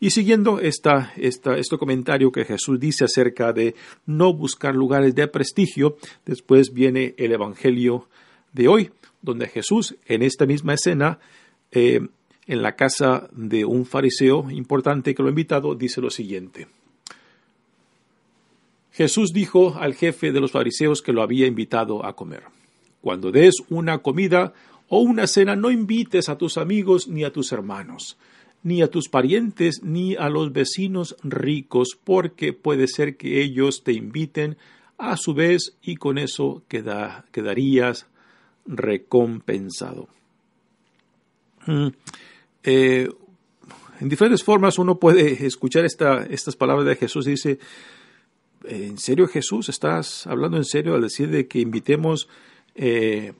Y 0.01 0.09
siguiendo 0.09 0.59
esta, 0.59 1.13
esta, 1.15 1.57
este 1.57 1.77
comentario 1.77 2.29
que 2.29 2.43
Jesús 2.43 2.77
dice 2.77 3.05
acerca 3.05 3.53
de 3.53 3.73
no 4.05 4.33
buscar 4.33 4.75
lugares 4.75 5.15
de 5.15 5.29
prestigio, 5.29 5.95
después 6.25 6.73
viene 6.73 7.15
el 7.17 7.31
Evangelio 7.31 8.09
de 8.51 8.67
hoy, 8.67 8.91
donde 9.21 9.47
Jesús, 9.47 9.95
en 10.07 10.23
esta 10.23 10.45
misma 10.45 10.73
escena, 10.73 11.19
eh, 11.71 12.01
en 12.47 12.61
la 12.61 12.75
casa 12.75 13.29
de 13.31 13.63
un 13.63 13.85
fariseo 13.85 14.51
importante 14.51 15.15
que 15.15 15.23
lo 15.23 15.29
ha 15.29 15.31
invitado, 15.31 15.73
dice 15.73 16.01
lo 16.01 16.09
siguiente. 16.09 16.67
Jesús 18.97 19.31
dijo 19.31 19.75
al 19.79 19.93
jefe 19.93 20.31
de 20.31 20.39
los 20.39 20.51
fariseos 20.51 21.03
que 21.03 21.13
lo 21.13 21.21
había 21.21 21.45
invitado 21.45 22.03
a 22.03 22.15
comer, 22.15 22.45
Cuando 22.99 23.31
des 23.31 23.53
una 23.69 23.99
comida 23.99 24.53
o 24.89 25.01
una 25.01 25.27
cena, 25.27 25.55
no 25.55 25.69
invites 25.69 26.29
a 26.29 26.37
tus 26.39 26.57
amigos 26.57 27.07
ni 27.07 27.23
a 27.23 27.31
tus 27.31 27.51
hermanos, 27.51 28.17
ni 28.63 28.81
a 28.81 28.89
tus 28.89 29.07
parientes, 29.07 29.83
ni 29.83 30.15
a 30.15 30.29
los 30.29 30.51
vecinos 30.51 31.15
ricos, 31.21 31.89
porque 32.03 32.53
puede 32.53 32.87
ser 32.87 33.17
que 33.17 33.43
ellos 33.43 33.83
te 33.83 33.93
inviten 33.93 34.57
a 34.97 35.15
su 35.15 35.35
vez 35.35 35.77
y 35.83 35.97
con 35.97 36.17
eso 36.17 36.63
quedarías 36.67 38.07
recompensado. 38.65 40.07
Mm. 41.67 41.89
Eh, 42.63 43.09
en 43.99 44.09
diferentes 44.09 44.43
formas 44.43 44.79
uno 44.79 44.97
puede 44.97 45.45
escuchar 45.45 45.85
esta, 45.85 46.25
estas 46.25 46.55
palabras 46.55 46.87
de 46.87 46.95
Jesús 46.95 47.25
dice, 47.25 47.59
¿en 48.65 48.97
serio 48.97 49.27
Jesús? 49.27 49.69
¿Estás 49.69 50.27
hablando 50.27 50.57
en 50.57 50.65
serio 50.65 50.95
al 50.95 51.01
decir 51.01 51.29
de 51.29 51.47
que 51.47 51.59
invitemos 51.59 52.27
eh, 52.75 53.33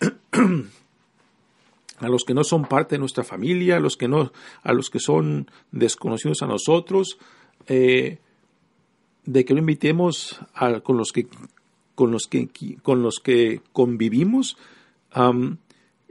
a 1.98 2.08
los 2.08 2.24
que 2.24 2.34
no 2.34 2.44
son 2.44 2.64
parte 2.64 2.94
de 2.94 3.00
nuestra 3.00 3.24
familia, 3.24 3.76
a 3.76 3.80
los 3.80 3.96
que, 3.96 4.08
no, 4.08 4.32
a 4.62 4.72
los 4.72 4.90
que 4.90 5.00
son 5.00 5.50
desconocidos 5.70 6.42
a 6.42 6.46
nosotros, 6.46 7.18
eh, 7.66 8.18
de 9.24 9.44
que 9.44 9.54
no 9.54 9.60
invitemos 9.60 10.40
a, 10.54 10.80
con, 10.80 10.96
los 10.96 11.12
que, 11.12 11.26
con, 11.94 12.10
los 12.10 12.26
que, 12.26 12.48
con 12.82 13.02
los 13.02 13.20
que 13.20 13.60
convivimos? 13.72 14.56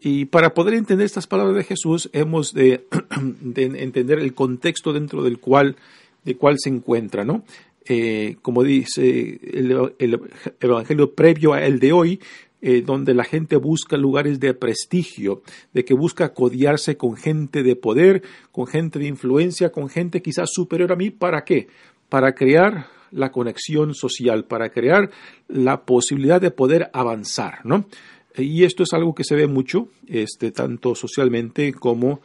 Y 0.02 0.26
para 0.26 0.54
poder 0.54 0.76
entender 0.76 1.06
estas 1.06 1.28
palabras 1.28 1.56
de 1.56 1.64
Jesús, 1.64 2.10
hemos 2.14 2.54
de, 2.54 2.88
entender 3.56 4.20
el 4.20 4.34
contexto 4.34 4.94
dentro 4.94 5.24
del 5.24 5.40
cual, 5.40 5.76
de 6.24 6.38
cual 6.38 6.56
se 6.58 6.70
encuentra, 6.70 7.26
¿no? 7.26 7.44
Eh, 7.92 8.38
como 8.44 8.64
dice 8.64 9.40
el, 9.42 10.22
Evangelio 10.62 11.16
previo 11.16 11.54
a 11.54 11.66
el 11.66 11.80
de 11.80 11.92
hoy, 11.92 12.20
eh, 12.62 12.84
donde 12.86 13.16
la 13.16 13.24
gente 13.24 13.56
busca 13.56 13.98
lugares 13.98 14.40
de 14.40 14.54
prestigio, 14.54 15.42
de 15.74 15.84
que 15.84 15.96
busca 15.96 16.36
codiarse 16.36 16.98
con 16.98 17.18
gente 17.18 17.64
de 17.64 17.76
poder, 17.76 18.22
con 18.52 18.68
gente 18.68 19.00
de 19.00 19.08
influencia, 19.08 19.72
con 19.72 19.90
gente 19.90 20.22
quizás 20.22 20.52
superior 20.54 20.92
a 20.92 20.96
mí, 20.96 21.10
¿para 21.10 21.44
qué? 21.44 21.68
Para 22.10 22.36
crear 22.36 22.86
la 23.10 23.32
conexión 23.32 23.96
social, 23.96 24.46
para 24.46 24.70
crear 24.70 25.10
la 25.48 25.82
posibilidad 25.82 26.40
de 26.40 26.52
poder 26.52 26.92
avanzar, 26.94 27.66
¿no? 27.66 27.88
Y 28.38 28.66
esto 28.66 28.84
es 28.84 28.94
algo 28.94 29.16
que 29.16 29.24
se 29.24 29.36
ve 29.36 29.48
mucho, 29.48 29.88
este, 30.06 30.52
tanto 30.52 30.94
socialmente 30.94 31.74
como 31.74 32.22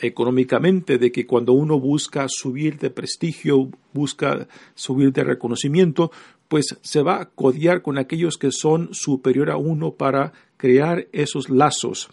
económicamente, 0.00 0.98
de 0.98 1.10
que 1.10 1.26
cuando 1.26 1.52
uno 1.52 1.80
busca 1.80 2.26
subir 2.28 2.78
de 2.78 2.90
prestigio, 2.90 3.70
busca 3.92 4.46
subir 4.74 5.12
de 5.12 5.24
reconocimiento, 5.24 6.10
pues 6.48 6.76
se 6.80 7.02
va 7.02 7.20
a 7.20 7.26
codiar 7.26 7.82
con 7.82 7.98
aquellos 7.98 8.36
que 8.36 8.50
son 8.52 8.90
superior 8.92 9.50
a 9.50 9.56
uno 9.56 9.92
para 9.92 10.32
crear 10.56 11.06
esos 11.12 11.50
lazos 11.50 12.08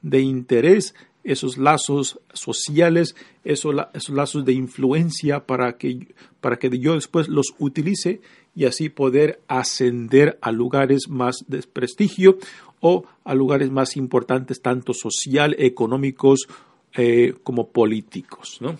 de 0.00 0.20
interés, 0.20 0.94
esos 1.24 1.58
lazos 1.58 2.20
sociales, 2.32 3.14
esos, 3.44 3.74
esos, 3.92 4.14
lazos 4.14 4.44
de 4.44 4.54
influencia 4.54 5.44
para 5.44 5.76
que, 5.76 6.14
para 6.40 6.58
que 6.58 6.70
yo 6.78 6.94
después 6.94 7.28
los 7.28 7.54
utilice 7.58 8.20
y 8.54 8.64
así 8.64 8.88
poder 8.88 9.40
ascender 9.46 10.38
a 10.40 10.50
lugares 10.50 11.08
más 11.08 11.44
de 11.46 11.62
prestigio 11.62 12.38
o 12.80 13.04
a 13.24 13.34
lugares 13.34 13.70
más 13.70 13.96
importantes, 13.96 14.62
tanto 14.62 14.94
social, 14.94 15.56
económicos 15.58 16.48
eh, 16.94 17.34
como 17.42 17.68
políticos. 17.68 18.58
¿no? 18.60 18.78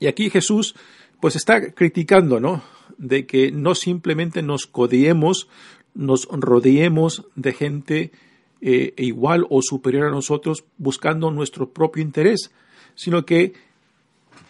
Y 0.00 0.06
aquí 0.06 0.30
Jesús 0.30 0.74
pues 1.20 1.36
está 1.36 1.72
criticando, 1.72 2.38
¿no? 2.40 2.62
De 2.96 3.26
que 3.26 3.50
no 3.50 3.74
simplemente 3.74 4.42
nos 4.42 4.66
codeemos, 4.66 5.48
nos 5.94 6.28
rodeemos 6.30 7.24
de 7.34 7.52
gente 7.52 8.12
eh, 8.60 8.94
igual 8.96 9.46
o 9.50 9.62
superior 9.62 10.06
a 10.06 10.10
nosotros 10.10 10.64
buscando 10.78 11.30
nuestro 11.30 11.70
propio 11.70 12.02
interés, 12.02 12.52
sino 12.94 13.24
que 13.24 13.52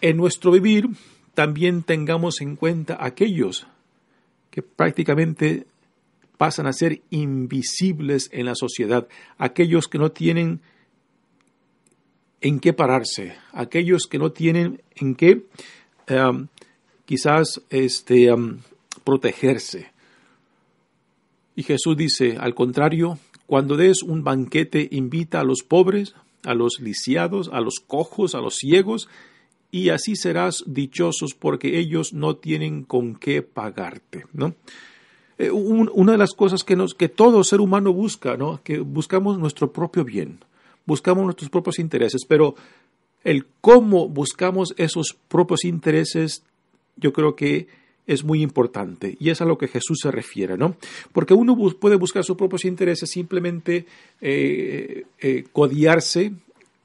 en 0.01 0.17
nuestro 0.17 0.51
vivir 0.51 0.89
también 1.33 1.83
tengamos 1.83 2.41
en 2.41 2.55
cuenta 2.55 2.97
aquellos 2.99 3.67
que 4.51 4.61
prácticamente 4.61 5.67
pasan 6.39 6.67
a 6.67 6.73
ser 6.73 7.01
invisibles 7.09 8.29
en 8.31 8.45
la 8.45 8.55
sociedad, 8.55 9.09
aquellos 9.37 9.89
que 9.89 9.97
no 9.97 10.13
tienen 10.13 10.61
en 12.39 12.61
qué 12.61 12.71
pararse, 12.71 13.35
aquellos 13.51 14.07
que 14.07 14.19
no 14.19 14.31
tienen 14.31 14.81
en 14.95 15.15
qué 15.15 15.43
um, 16.09 16.47
quizás 17.03 17.61
este, 17.69 18.31
um, 18.31 18.59
protegerse. 19.03 19.91
Y 21.57 21.63
Jesús 21.63 21.97
dice, 21.97 22.37
al 22.39 22.55
contrario, 22.55 23.19
cuando 23.45 23.75
des 23.75 24.01
un 24.01 24.23
banquete, 24.23 24.87
invita 24.91 25.41
a 25.41 25.43
los 25.43 25.63
pobres, 25.63 26.15
a 26.45 26.53
los 26.53 26.79
lisiados, 26.79 27.49
a 27.51 27.59
los 27.59 27.81
cojos, 27.85 28.33
a 28.33 28.39
los 28.39 28.55
ciegos, 28.55 29.09
y 29.71 29.89
así 29.89 30.15
serás 30.15 30.63
dichosos 30.65 31.33
porque 31.37 31.79
ellos 31.79 32.13
no 32.13 32.37
tienen 32.37 32.85
con 32.85 33.17
qué 33.17 33.41
pagarte, 33.41 34.23
¿no? 34.31 34.55
Eh, 35.39 35.49
una 35.51 36.11
de 36.11 36.17
las 36.17 36.33
cosas 36.33 36.65
que, 36.65 36.75
nos, 36.75 36.93
que 36.93 37.07
todo 37.07 37.45
ser 37.45 37.61
humano 37.61 37.93
busca, 37.93 38.35
¿no? 38.35 38.59
que 38.61 38.79
buscamos 38.79 39.39
nuestro 39.39 39.71
propio 39.71 40.03
bien, 40.03 40.39
buscamos 40.85 41.23
nuestros 41.23 41.49
propios 41.49 41.79
intereses, 41.79 42.25
pero 42.27 42.55
el 43.23 43.45
cómo 43.61 44.09
buscamos 44.09 44.73
esos 44.75 45.15
propios 45.29 45.63
intereses, 45.63 46.43
yo 46.97 47.13
creo 47.13 47.37
que 47.37 47.67
es 48.05 48.25
muy 48.25 48.41
importante 48.41 49.15
y 49.17 49.29
es 49.29 49.39
a 49.39 49.45
lo 49.45 49.57
que 49.57 49.69
Jesús 49.69 49.99
se 50.01 50.11
refiere, 50.11 50.57
¿no? 50.57 50.75
Porque 51.13 51.33
uno 51.33 51.55
puede 51.79 51.95
buscar 51.95 52.25
sus 52.25 52.35
propios 52.35 52.65
intereses 52.65 53.09
simplemente 53.09 53.85
eh, 54.19 55.05
eh, 55.19 55.45
codiarse 55.53 56.33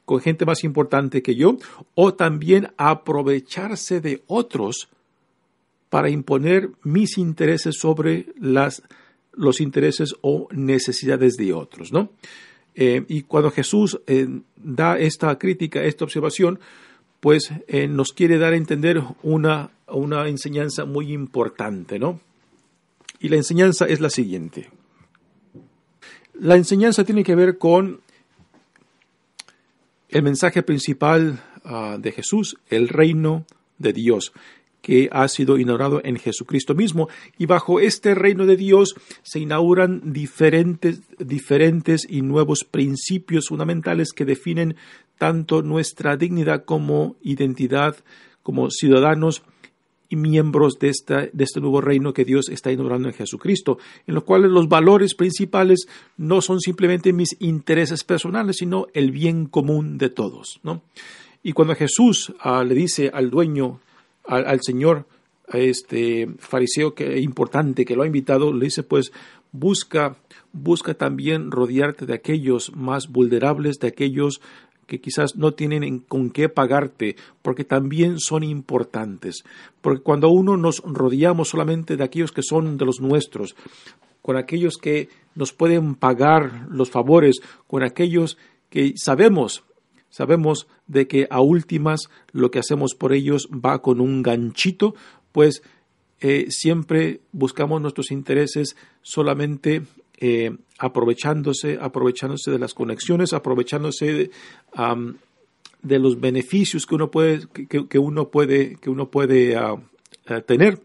con 0.04 0.20
gente 0.20 0.44
más 0.44 0.62
importante 0.62 1.22
que 1.22 1.34
yo 1.34 1.56
o 1.96 2.14
también 2.14 2.72
aprovecharse 2.76 4.00
de 4.00 4.22
otros 4.28 4.88
para 5.94 6.10
imponer 6.10 6.70
mis 6.82 7.18
intereses 7.18 7.76
sobre 7.78 8.26
las, 8.36 8.82
los 9.32 9.60
intereses 9.60 10.16
o 10.22 10.48
necesidades 10.50 11.34
de 11.36 11.52
otros, 11.52 11.92
¿no? 11.92 12.10
Eh, 12.74 13.04
y 13.06 13.22
cuando 13.22 13.52
Jesús 13.52 14.00
eh, 14.08 14.26
da 14.56 14.98
esta 14.98 15.38
crítica, 15.38 15.84
esta 15.84 16.02
observación, 16.02 16.58
pues 17.20 17.52
eh, 17.68 17.86
nos 17.86 18.12
quiere 18.12 18.38
dar 18.38 18.54
a 18.54 18.56
entender 18.56 19.04
una, 19.22 19.70
una 19.86 20.26
enseñanza 20.26 20.84
muy 20.84 21.12
importante, 21.12 22.00
¿no? 22.00 22.18
Y 23.20 23.28
la 23.28 23.36
enseñanza 23.36 23.86
es 23.86 24.00
la 24.00 24.10
siguiente. 24.10 24.70
La 26.32 26.56
enseñanza 26.56 27.04
tiene 27.04 27.22
que 27.22 27.36
ver 27.36 27.56
con 27.56 28.00
el 30.08 30.22
mensaje 30.24 30.64
principal 30.64 31.40
ah, 31.62 31.98
de 32.00 32.10
Jesús, 32.10 32.56
el 32.68 32.88
reino 32.88 33.46
de 33.78 33.92
Dios 33.92 34.32
que 34.84 35.08
ha 35.10 35.26
sido 35.28 35.56
inaugurado 35.56 36.02
en 36.04 36.16
Jesucristo 36.16 36.74
mismo. 36.74 37.08
Y 37.38 37.46
bajo 37.46 37.80
este 37.80 38.14
reino 38.14 38.44
de 38.44 38.58
Dios 38.58 38.94
se 39.22 39.40
inauguran 39.40 40.12
diferentes, 40.12 41.00
diferentes 41.18 42.06
y 42.06 42.20
nuevos 42.20 42.64
principios 42.70 43.48
fundamentales 43.48 44.12
que 44.12 44.26
definen 44.26 44.76
tanto 45.16 45.62
nuestra 45.62 46.18
dignidad 46.18 46.66
como 46.66 47.16
identidad, 47.22 47.96
como 48.42 48.70
ciudadanos 48.70 49.42
y 50.10 50.16
miembros 50.16 50.78
de, 50.78 50.90
esta, 50.90 51.28
de 51.32 51.44
este 51.44 51.62
nuevo 51.62 51.80
reino 51.80 52.12
que 52.12 52.26
Dios 52.26 52.50
está 52.50 52.70
inaugurando 52.70 53.08
en 53.08 53.14
Jesucristo, 53.14 53.78
en 54.06 54.14
los 54.14 54.24
cuales 54.24 54.50
los 54.50 54.68
valores 54.68 55.14
principales 55.14 55.86
no 56.18 56.42
son 56.42 56.60
simplemente 56.60 57.14
mis 57.14 57.40
intereses 57.40 58.04
personales, 58.04 58.58
sino 58.58 58.86
el 58.92 59.12
bien 59.12 59.46
común 59.46 59.96
de 59.96 60.10
todos. 60.10 60.60
¿no? 60.62 60.82
Y 61.42 61.52
cuando 61.52 61.74
Jesús 61.74 62.34
ah, 62.40 62.62
le 62.64 62.74
dice 62.74 63.10
al 63.14 63.30
dueño 63.30 63.80
al, 64.26 64.60
Señor, 64.62 65.06
este 65.52 66.28
fariseo 66.38 66.94
que 66.94 67.20
importante 67.20 67.84
que 67.84 67.96
lo 67.96 68.02
ha 68.02 68.06
invitado, 68.06 68.52
le 68.52 68.66
dice 68.66 68.82
pues 68.82 69.12
busca, 69.52 70.16
busca 70.52 70.94
también 70.94 71.50
rodearte 71.50 72.06
de 72.06 72.14
aquellos 72.14 72.74
más 72.74 73.08
vulnerables, 73.08 73.78
de 73.78 73.88
aquellos 73.88 74.40
que 74.86 75.00
quizás 75.00 75.36
no 75.36 75.52
tienen 75.52 76.00
con 76.00 76.30
qué 76.30 76.48
pagarte, 76.48 77.16
porque 77.42 77.64
también 77.64 78.18
son 78.18 78.42
importantes. 78.42 79.44
Porque 79.80 80.02
cuando 80.02 80.28
uno 80.28 80.56
nos 80.56 80.80
rodeamos 80.84 81.48
solamente 81.48 81.96
de 81.96 82.04
aquellos 82.04 82.32
que 82.32 82.42
son 82.42 82.76
de 82.76 82.84
los 82.84 83.00
nuestros, 83.00 83.56
con 84.20 84.36
aquellos 84.36 84.76
que 84.76 85.08
nos 85.34 85.52
pueden 85.52 85.94
pagar 85.94 86.66
los 86.68 86.90
favores, 86.90 87.40
con 87.66 87.82
aquellos 87.82 88.36
que 88.70 88.94
sabemos 88.96 89.64
sabemos 90.14 90.68
de 90.86 91.08
que 91.08 91.26
a 91.28 91.40
últimas 91.40 92.08
lo 92.30 92.52
que 92.52 92.60
hacemos 92.60 92.94
por 92.94 93.12
ellos 93.12 93.48
va 93.52 93.82
con 93.82 94.00
un 94.00 94.22
ganchito, 94.22 94.94
pues 95.32 95.64
eh, 96.20 96.46
siempre 96.50 97.20
buscamos 97.32 97.82
nuestros 97.82 98.12
intereses 98.12 98.76
solamente 99.02 99.82
eh, 100.18 100.56
aprovechándose, 100.78 101.78
aprovechándose 101.80 102.52
de 102.52 102.60
las 102.60 102.74
conexiones, 102.74 103.32
aprovechándose 103.32 104.30
de, 105.82 105.98
los 105.98 106.20
beneficios 106.20 106.86
que 106.86 106.94
uno 106.94 107.10
puede, 107.10 107.48
que, 107.48 107.98
uno 107.98 108.28
puede, 108.28 108.76
que 108.76 108.90
uno 108.90 109.10
puede 109.10 109.56
ah, 109.56 109.74
ah, 110.28 110.40
tener. 110.42 110.80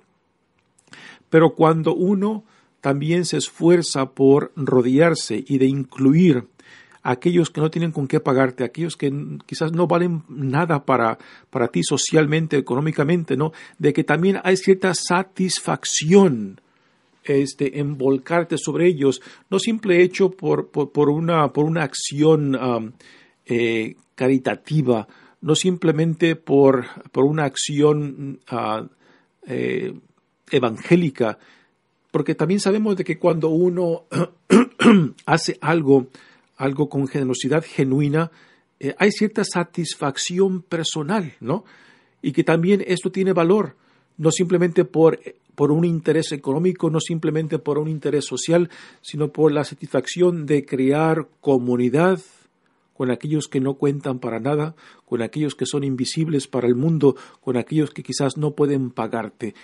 Pero 1.29 1.53
cuando 1.53 1.93
uno 1.93 2.45
también 2.81 3.25
se 3.25 3.37
esfuerza 3.37 4.09
por 4.09 4.51
rodearse 4.55 5.43
y 5.47 5.59
de 5.59 5.67
incluir 5.67 6.47
aquellos 7.03 7.49
que 7.49 7.61
no 7.61 7.71
tienen 7.71 7.91
con 7.91 8.07
qué 8.07 8.19
pagarte, 8.19 8.63
aquellos 8.63 8.95
que 8.95 9.11
quizás 9.45 9.71
no 9.71 9.87
valen 9.87 10.23
nada 10.27 10.85
para, 10.85 11.17
para 11.49 11.67
ti 11.67 11.81
socialmente, 11.83 12.57
económicamente, 12.57 13.37
¿no? 13.37 13.51
De 13.77 13.93
que 13.93 14.03
también 14.03 14.39
hay 14.43 14.57
cierta 14.57 14.93
satisfacción 14.93 16.59
este, 17.23 17.79
en 17.79 17.97
volcarte 17.97 18.57
sobre 18.57 18.87
ellos, 18.87 19.21
no 19.49 19.59
simple 19.59 20.01
hecho 20.01 20.31
por, 20.31 20.69
por, 20.69 21.09
una, 21.09 21.51
por 21.53 21.65
una 21.65 21.83
acción 21.83 22.93
eh, 23.45 23.95
caritativa, 24.15 25.07
no 25.41 25.55
simplemente 25.55 26.35
por, 26.35 26.85
por 27.11 27.23
una 27.25 27.45
acción 27.45 28.39
uh, 28.51 28.87
evangélica, 30.51 31.37
porque 32.11 32.35
también 32.35 32.59
sabemos 32.59 32.97
de 32.97 33.03
que 33.03 33.17
cuando 33.17 33.49
uno 33.49 34.05
hace 35.25 35.57
algo 35.61 36.07
algo 36.59 36.89
con 36.89 37.07
generosidad 37.07 37.63
genuina, 37.65 38.31
eh, 38.79 38.93
hay 38.99 39.11
cierta 39.11 39.43
satisfacción 39.43 40.61
personal, 40.61 41.33
¿no? 41.39 41.63
Y 42.21 42.33
que 42.33 42.43
también 42.43 42.83
esto 42.85 43.11
tiene 43.11 43.33
valor, 43.33 43.75
no 44.17 44.29
simplemente 44.29 44.83
por, 44.83 45.19
por 45.55 45.71
un 45.71 45.85
interés 45.85 46.33
económico, 46.33 46.89
no 46.89 46.99
simplemente 46.99 47.59
por 47.59 47.79
un 47.79 47.87
interés 47.87 48.25
social, 48.25 48.69
sino 49.01 49.31
por 49.31 49.53
la 49.53 49.63
satisfacción 49.63 50.45
de 50.45 50.65
crear 50.65 51.29
comunidad 51.39 52.19
con 52.93 53.09
aquellos 53.09 53.47
que 53.47 53.61
no 53.61 53.75
cuentan 53.75 54.19
para 54.19 54.41
nada, 54.41 54.75
con 55.05 55.21
aquellos 55.21 55.55
que 55.55 55.65
son 55.65 55.85
invisibles 55.85 56.47
para 56.47 56.67
el 56.67 56.75
mundo, 56.75 57.15
con 57.39 57.55
aquellos 57.55 57.91
que 57.91 58.03
quizás 58.03 58.35
no 58.35 58.51
pueden 58.51 58.91
pagarte 58.91 59.55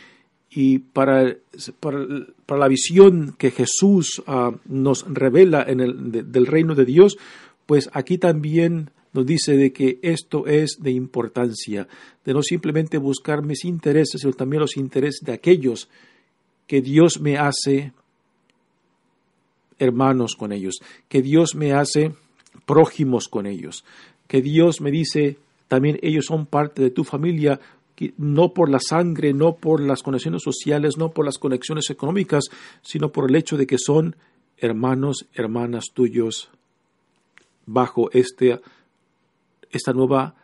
y 0.57 0.79
para, 0.79 1.35
para, 1.81 2.57
la 2.57 2.67
visión 2.69 3.35
que 3.37 3.51
Jesús 3.51 4.23
ah, 4.25 4.51
nos 4.63 5.05
revela 5.05 5.65
en 5.67 5.81
el, 5.81 6.31
del 6.31 6.47
reino 6.47 6.75
de 6.75 6.85
Dios, 6.85 7.17
pues 7.65 7.89
aquí 7.91 8.17
también 8.17 8.89
nos 9.11 9.25
dice 9.25 9.57
de 9.57 9.73
que 9.73 9.99
esto 10.01 10.47
es 10.47 10.77
de 10.79 10.91
importancia, 10.91 11.89
de 12.23 12.33
no 12.33 12.41
simplemente 12.41 12.97
buscar 12.97 13.43
mis 13.43 13.65
intereses, 13.65 14.21
sino 14.21 14.31
también 14.31 14.61
los 14.61 14.77
intereses 14.77 15.25
de 15.25 15.33
aquellos 15.33 15.89
que 16.67 16.81
Dios 16.81 17.19
me 17.19 17.37
hace 17.37 17.91
hermanos 19.77 20.37
con 20.37 20.53
ellos, 20.53 20.75
que 21.09 21.21
Dios 21.21 21.53
me 21.53 21.73
hace 21.73 22.13
prójimos 22.65 23.27
con 23.27 23.45
ellos, 23.45 23.83
que 24.29 24.41
Dios 24.41 24.79
me 24.79 24.89
dice 24.89 25.37
también 25.67 25.99
ellos 26.01 26.27
son 26.27 26.45
parte 26.45 26.81
de 26.81 26.91
tu 26.91 27.03
familia, 27.03 27.59
no 28.17 28.53
por 28.53 28.69
la 28.69 28.79
sangre, 28.79 29.33
no 29.33 29.55
por 29.55 29.81
las 29.81 30.03
conexiones 30.03 30.43
sociales, 30.43 30.97
no 30.97 31.11
por 31.11 31.25
las 31.25 31.37
conexiones 31.37 31.89
económicas, 31.89 32.45
sino 32.81 33.11
por 33.11 33.29
el 33.29 33.35
hecho 33.35 33.57
de 33.57 33.67
que 33.67 33.77
son 33.77 34.15
hermanos, 34.57 35.25
hermanas 35.33 35.85
tuyos 35.93 36.49
bajo 37.65 38.09
este, 38.11 38.59
esta 39.71 39.93
nueva 39.93 40.35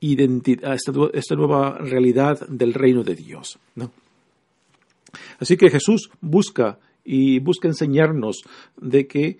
identidad, 0.00 0.74
esta, 0.74 1.34
nueva 1.34 1.78
realidad 1.78 2.46
del 2.48 2.74
reino 2.74 3.02
de 3.02 3.14
Dios. 3.14 3.58
Así 5.38 5.56
que 5.56 5.70
Jesús 5.70 6.10
busca 6.20 6.78
y 7.04 7.38
busca 7.38 7.68
enseñarnos 7.68 8.42
de 8.76 9.06
que 9.06 9.38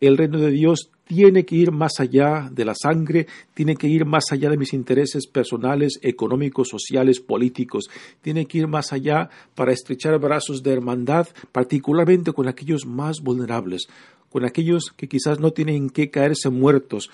el 0.00 0.16
reino 0.16 0.38
de 0.38 0.50
Dios 0.50 0.90
tiene 1.06 1.44
que 1.44 1.54
ir 1.54 1.70
más 1.70 2.00
allá 2.00 2.48
de 2.50 2.64
la 2.64 2.74
sangre, 2.74 3.26
tiene 3.54 3.76
que 3.76 3.86
ir 3.86 4.04
más 4.04 4.32
allá 4.32 4.50
de 4.50 4.56
mis 4.56 4.72
intereses 4.72 5.26
personales, 5.26 5.98
económicos, 6.02 6.68
sociales, 6.68 7.20
políticos, 7.20 7.88
tiene 8.20 8.46
que 8.46 8.58
ir 8.58 8.66
más 8.66 8.92
allá 8.92 9.30
para 9.54 9.72
estrechar 9.72 10.18
brazos 10.18 10.62
de 10.62 10.72
hermandad, 10.72 11.28
particularmente 11.52 12.32
con 12.32 12.48
aquellos 12.48 12.86
más 12.86 13.20
vulnerables, 13.20 13.86
con 14.30 14.44
aquellos 14.44 14.92
que 14.96 15.08
quizás 15.08 15.38
no 15.38 15.52
tienen 15.52 15.90
que 15.90 16.10
caerse 16.10 16.50
muertos, 16.50 17.10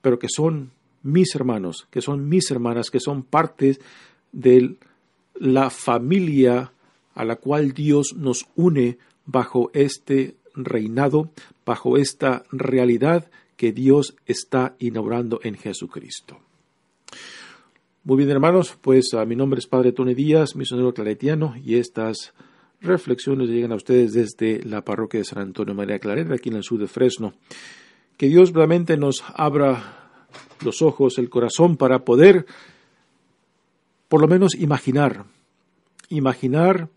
pero 0.00 0.18
que 0.18 0.28
son 0.28 0.70
mis 1.02 1.34
hermanos, 1.34 1.86
que 1.90 2.00
son 2.00 2.28
mis 2.28 2.50
hermanas, 2.50 2.90
que 2.90 3.00
son 3.00 3.22
parte 3.22 3.78
de 4.32 4.76
la 5.34 5.68
familia 5.70 6.72
a 7.14 7.24
la 7.24 7.36
cual 7.36 7.72
Dios 7.72 8.14
nos 8.16 8.46
une 8.56 8.98
bajo 9.26 9.70
este 9.74 10.36
reinado 10.56 11.30
bajo 11.64 11.96
esta 11.96 12.44
realidad 12.50 13.30
que 13.56 13.72
Dios 13.72 14.16
está 14.26 14.74
inaugurando 14.78 15.40
en 15.42 15.56
Jesucristo. 15.56 16.38
Muy 18.04 18.18
bien, 18.18 18.30
hermanos, 18.30 18.78
pues 18.80 19.14
a 19.14 19.24
mi 19.24 19.34
nombre 19.34 19.58
es 19.58 19.66
Padre 19.66 19.92
Tony 19.92 20.14
Díaz, 20.14 20.54
misionero 20.54 20.94
claretiano, 20.94 21.54
y 21.64 21.76
estas 21.76 22.34
reflexiones 22.80 23.48
llegan 23.48 23.72
a 23.72 23.76
ustedes 23.76 24.12
desde 24.12 24.62
la 24.62 24.84
parroquia 24.84 25.18
de 25.18 25.24
San 25.24 25.40
Antonio 25.40 25.74
María 25.74 25.98
Clareta, 25.98 26.34
aquí 26.34 26.50
en 26.50 26.56
el 26.56 26.62
sur 26.62 26.78
de 26.78 26.86
Fresno. 26.86 27.34
Que 28.16 28.28
Dios 28.28 28.52
realmente 28.52 28.96
nos 28.96 29.24
abra 29.34 30.10
los 30.64 30.82
ojos, 30.82 31.18
el 31.18 31.28
corazón, 31.28 31.76
para 31.76 32.04
poder, 32.04 32.46
por 34.08 34.20
lo 34.20 34.28
menos, 34.28 34.54
imaginar, 34.54 35.24
imaginar 36.08 36.88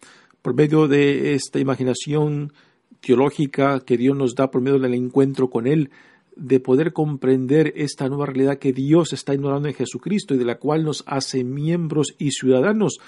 por 0.41 0.53
medio 0.53 0.87
de 0.87 1.33
esta 1.33 1.59
imaginación 1.59 2.53
teológica 3.02 3.80
que 3.82 3.97
Dios 3.97 4.15
nos 4.15 4.36
da 4.36 4.52
por 4.52 4.62
medio 4.62 4.80
del 4.80 4.93
encuentro 4.93 5.49
con 5.49 5.67
Él, 5.67 5.89
de 6.36 6.60
poder 6.60 6.93
comprender 6.93 7.73
esta 7.75 8.08
nueva 8.08 8.25
realidad 8.25 8.60
que 8.60 8.71
Dios 8.71 9.13
está 9.13 9.34
ignorando 9.34 9.67
en 9.67 9.73
Jesucristo 9.73 10.34
y 10.34 10.38
de 10.38 10.45
la 10.45 10.58
cual 10.58 10.84
nos 10.84 11.04
hace 11.06 11.43
miembros 11.43 12.15
y 12.17 12.32
ciudadanos, 12.32 12.99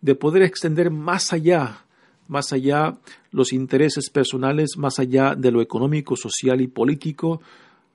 de 0.00 0.14
poder 0.14 0.42
extender 0.42 0.90
más 0.90 1.32
allá, 1.32 1.84
más 2.28 2.52
allá 2.52 2.98
los 3.30 3.52
intereses 3.52 4.10
personales, 4.10 4.76
más 4.76 4.98
allá 4.98 5.34
de 5.34 5.50
lo 5.50 5.60
económico, 5.60 6.16
social 6.16 6.60
y 6.60 6.66
político, 6.66 7.40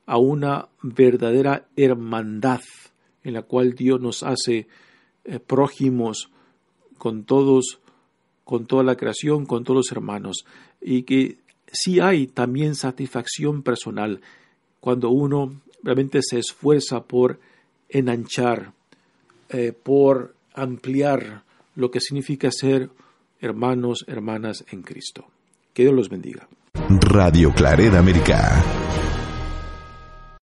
a 0.05 0.17
una 0.17 0.67
verdadera 0.81 1.65
hermandad 1.75 2.61
en 3.23 3.33
la 3.33 3.43
cual 3.43 3.73
Dios 3.73 4.01
nos 4.01 4.21
hace 4.23 4.67
eh, 5.23 5.39
prójimos 5.39 6.29
con 6.97 7.23
todos, 7.23 7.79
con 8.43 8.65
toda 8.65 8.83
la 8.83 8.95
creación, 8.95 9.45
con 9.45 9.63
todos 9.63 9.77
los 9.77 9.91
hermanos, 9.91 10.45
y 10.83 11.03
que 11.03 11.37
sí 11.71 11.99
hay 11.99 12.27
también 12.27 12.75
satisfacción 12.75 13.63
personal 13.63 14.21
cuando 14.79 15.09
uno 15.09 15.61
realmente 15.81 16.19
se 16.21 16.39
esfuerza 16.39 17.03
por 17.03 17.39
enanchar, 17.89 18.73
eh, 19.49 19.71
por 19.71 20.35
ampliar 20.53 21.43
lo 21.75 21.89
que 21.89 21.99
significa 21.99 22.51
ser 22.51 22.89
hermanos, 23.39 24.05
hermanas 24.07 24.63
en 24.71 24.83
Cristo. 24.83 25.25
Que 25.73 25.83
Dios 25.83 25.95
los 25.95 26.09
bendiga. 26.09 26.47
Radio 26.89 27.53
Clareda 27.53 27.99
América. 27.99 29.12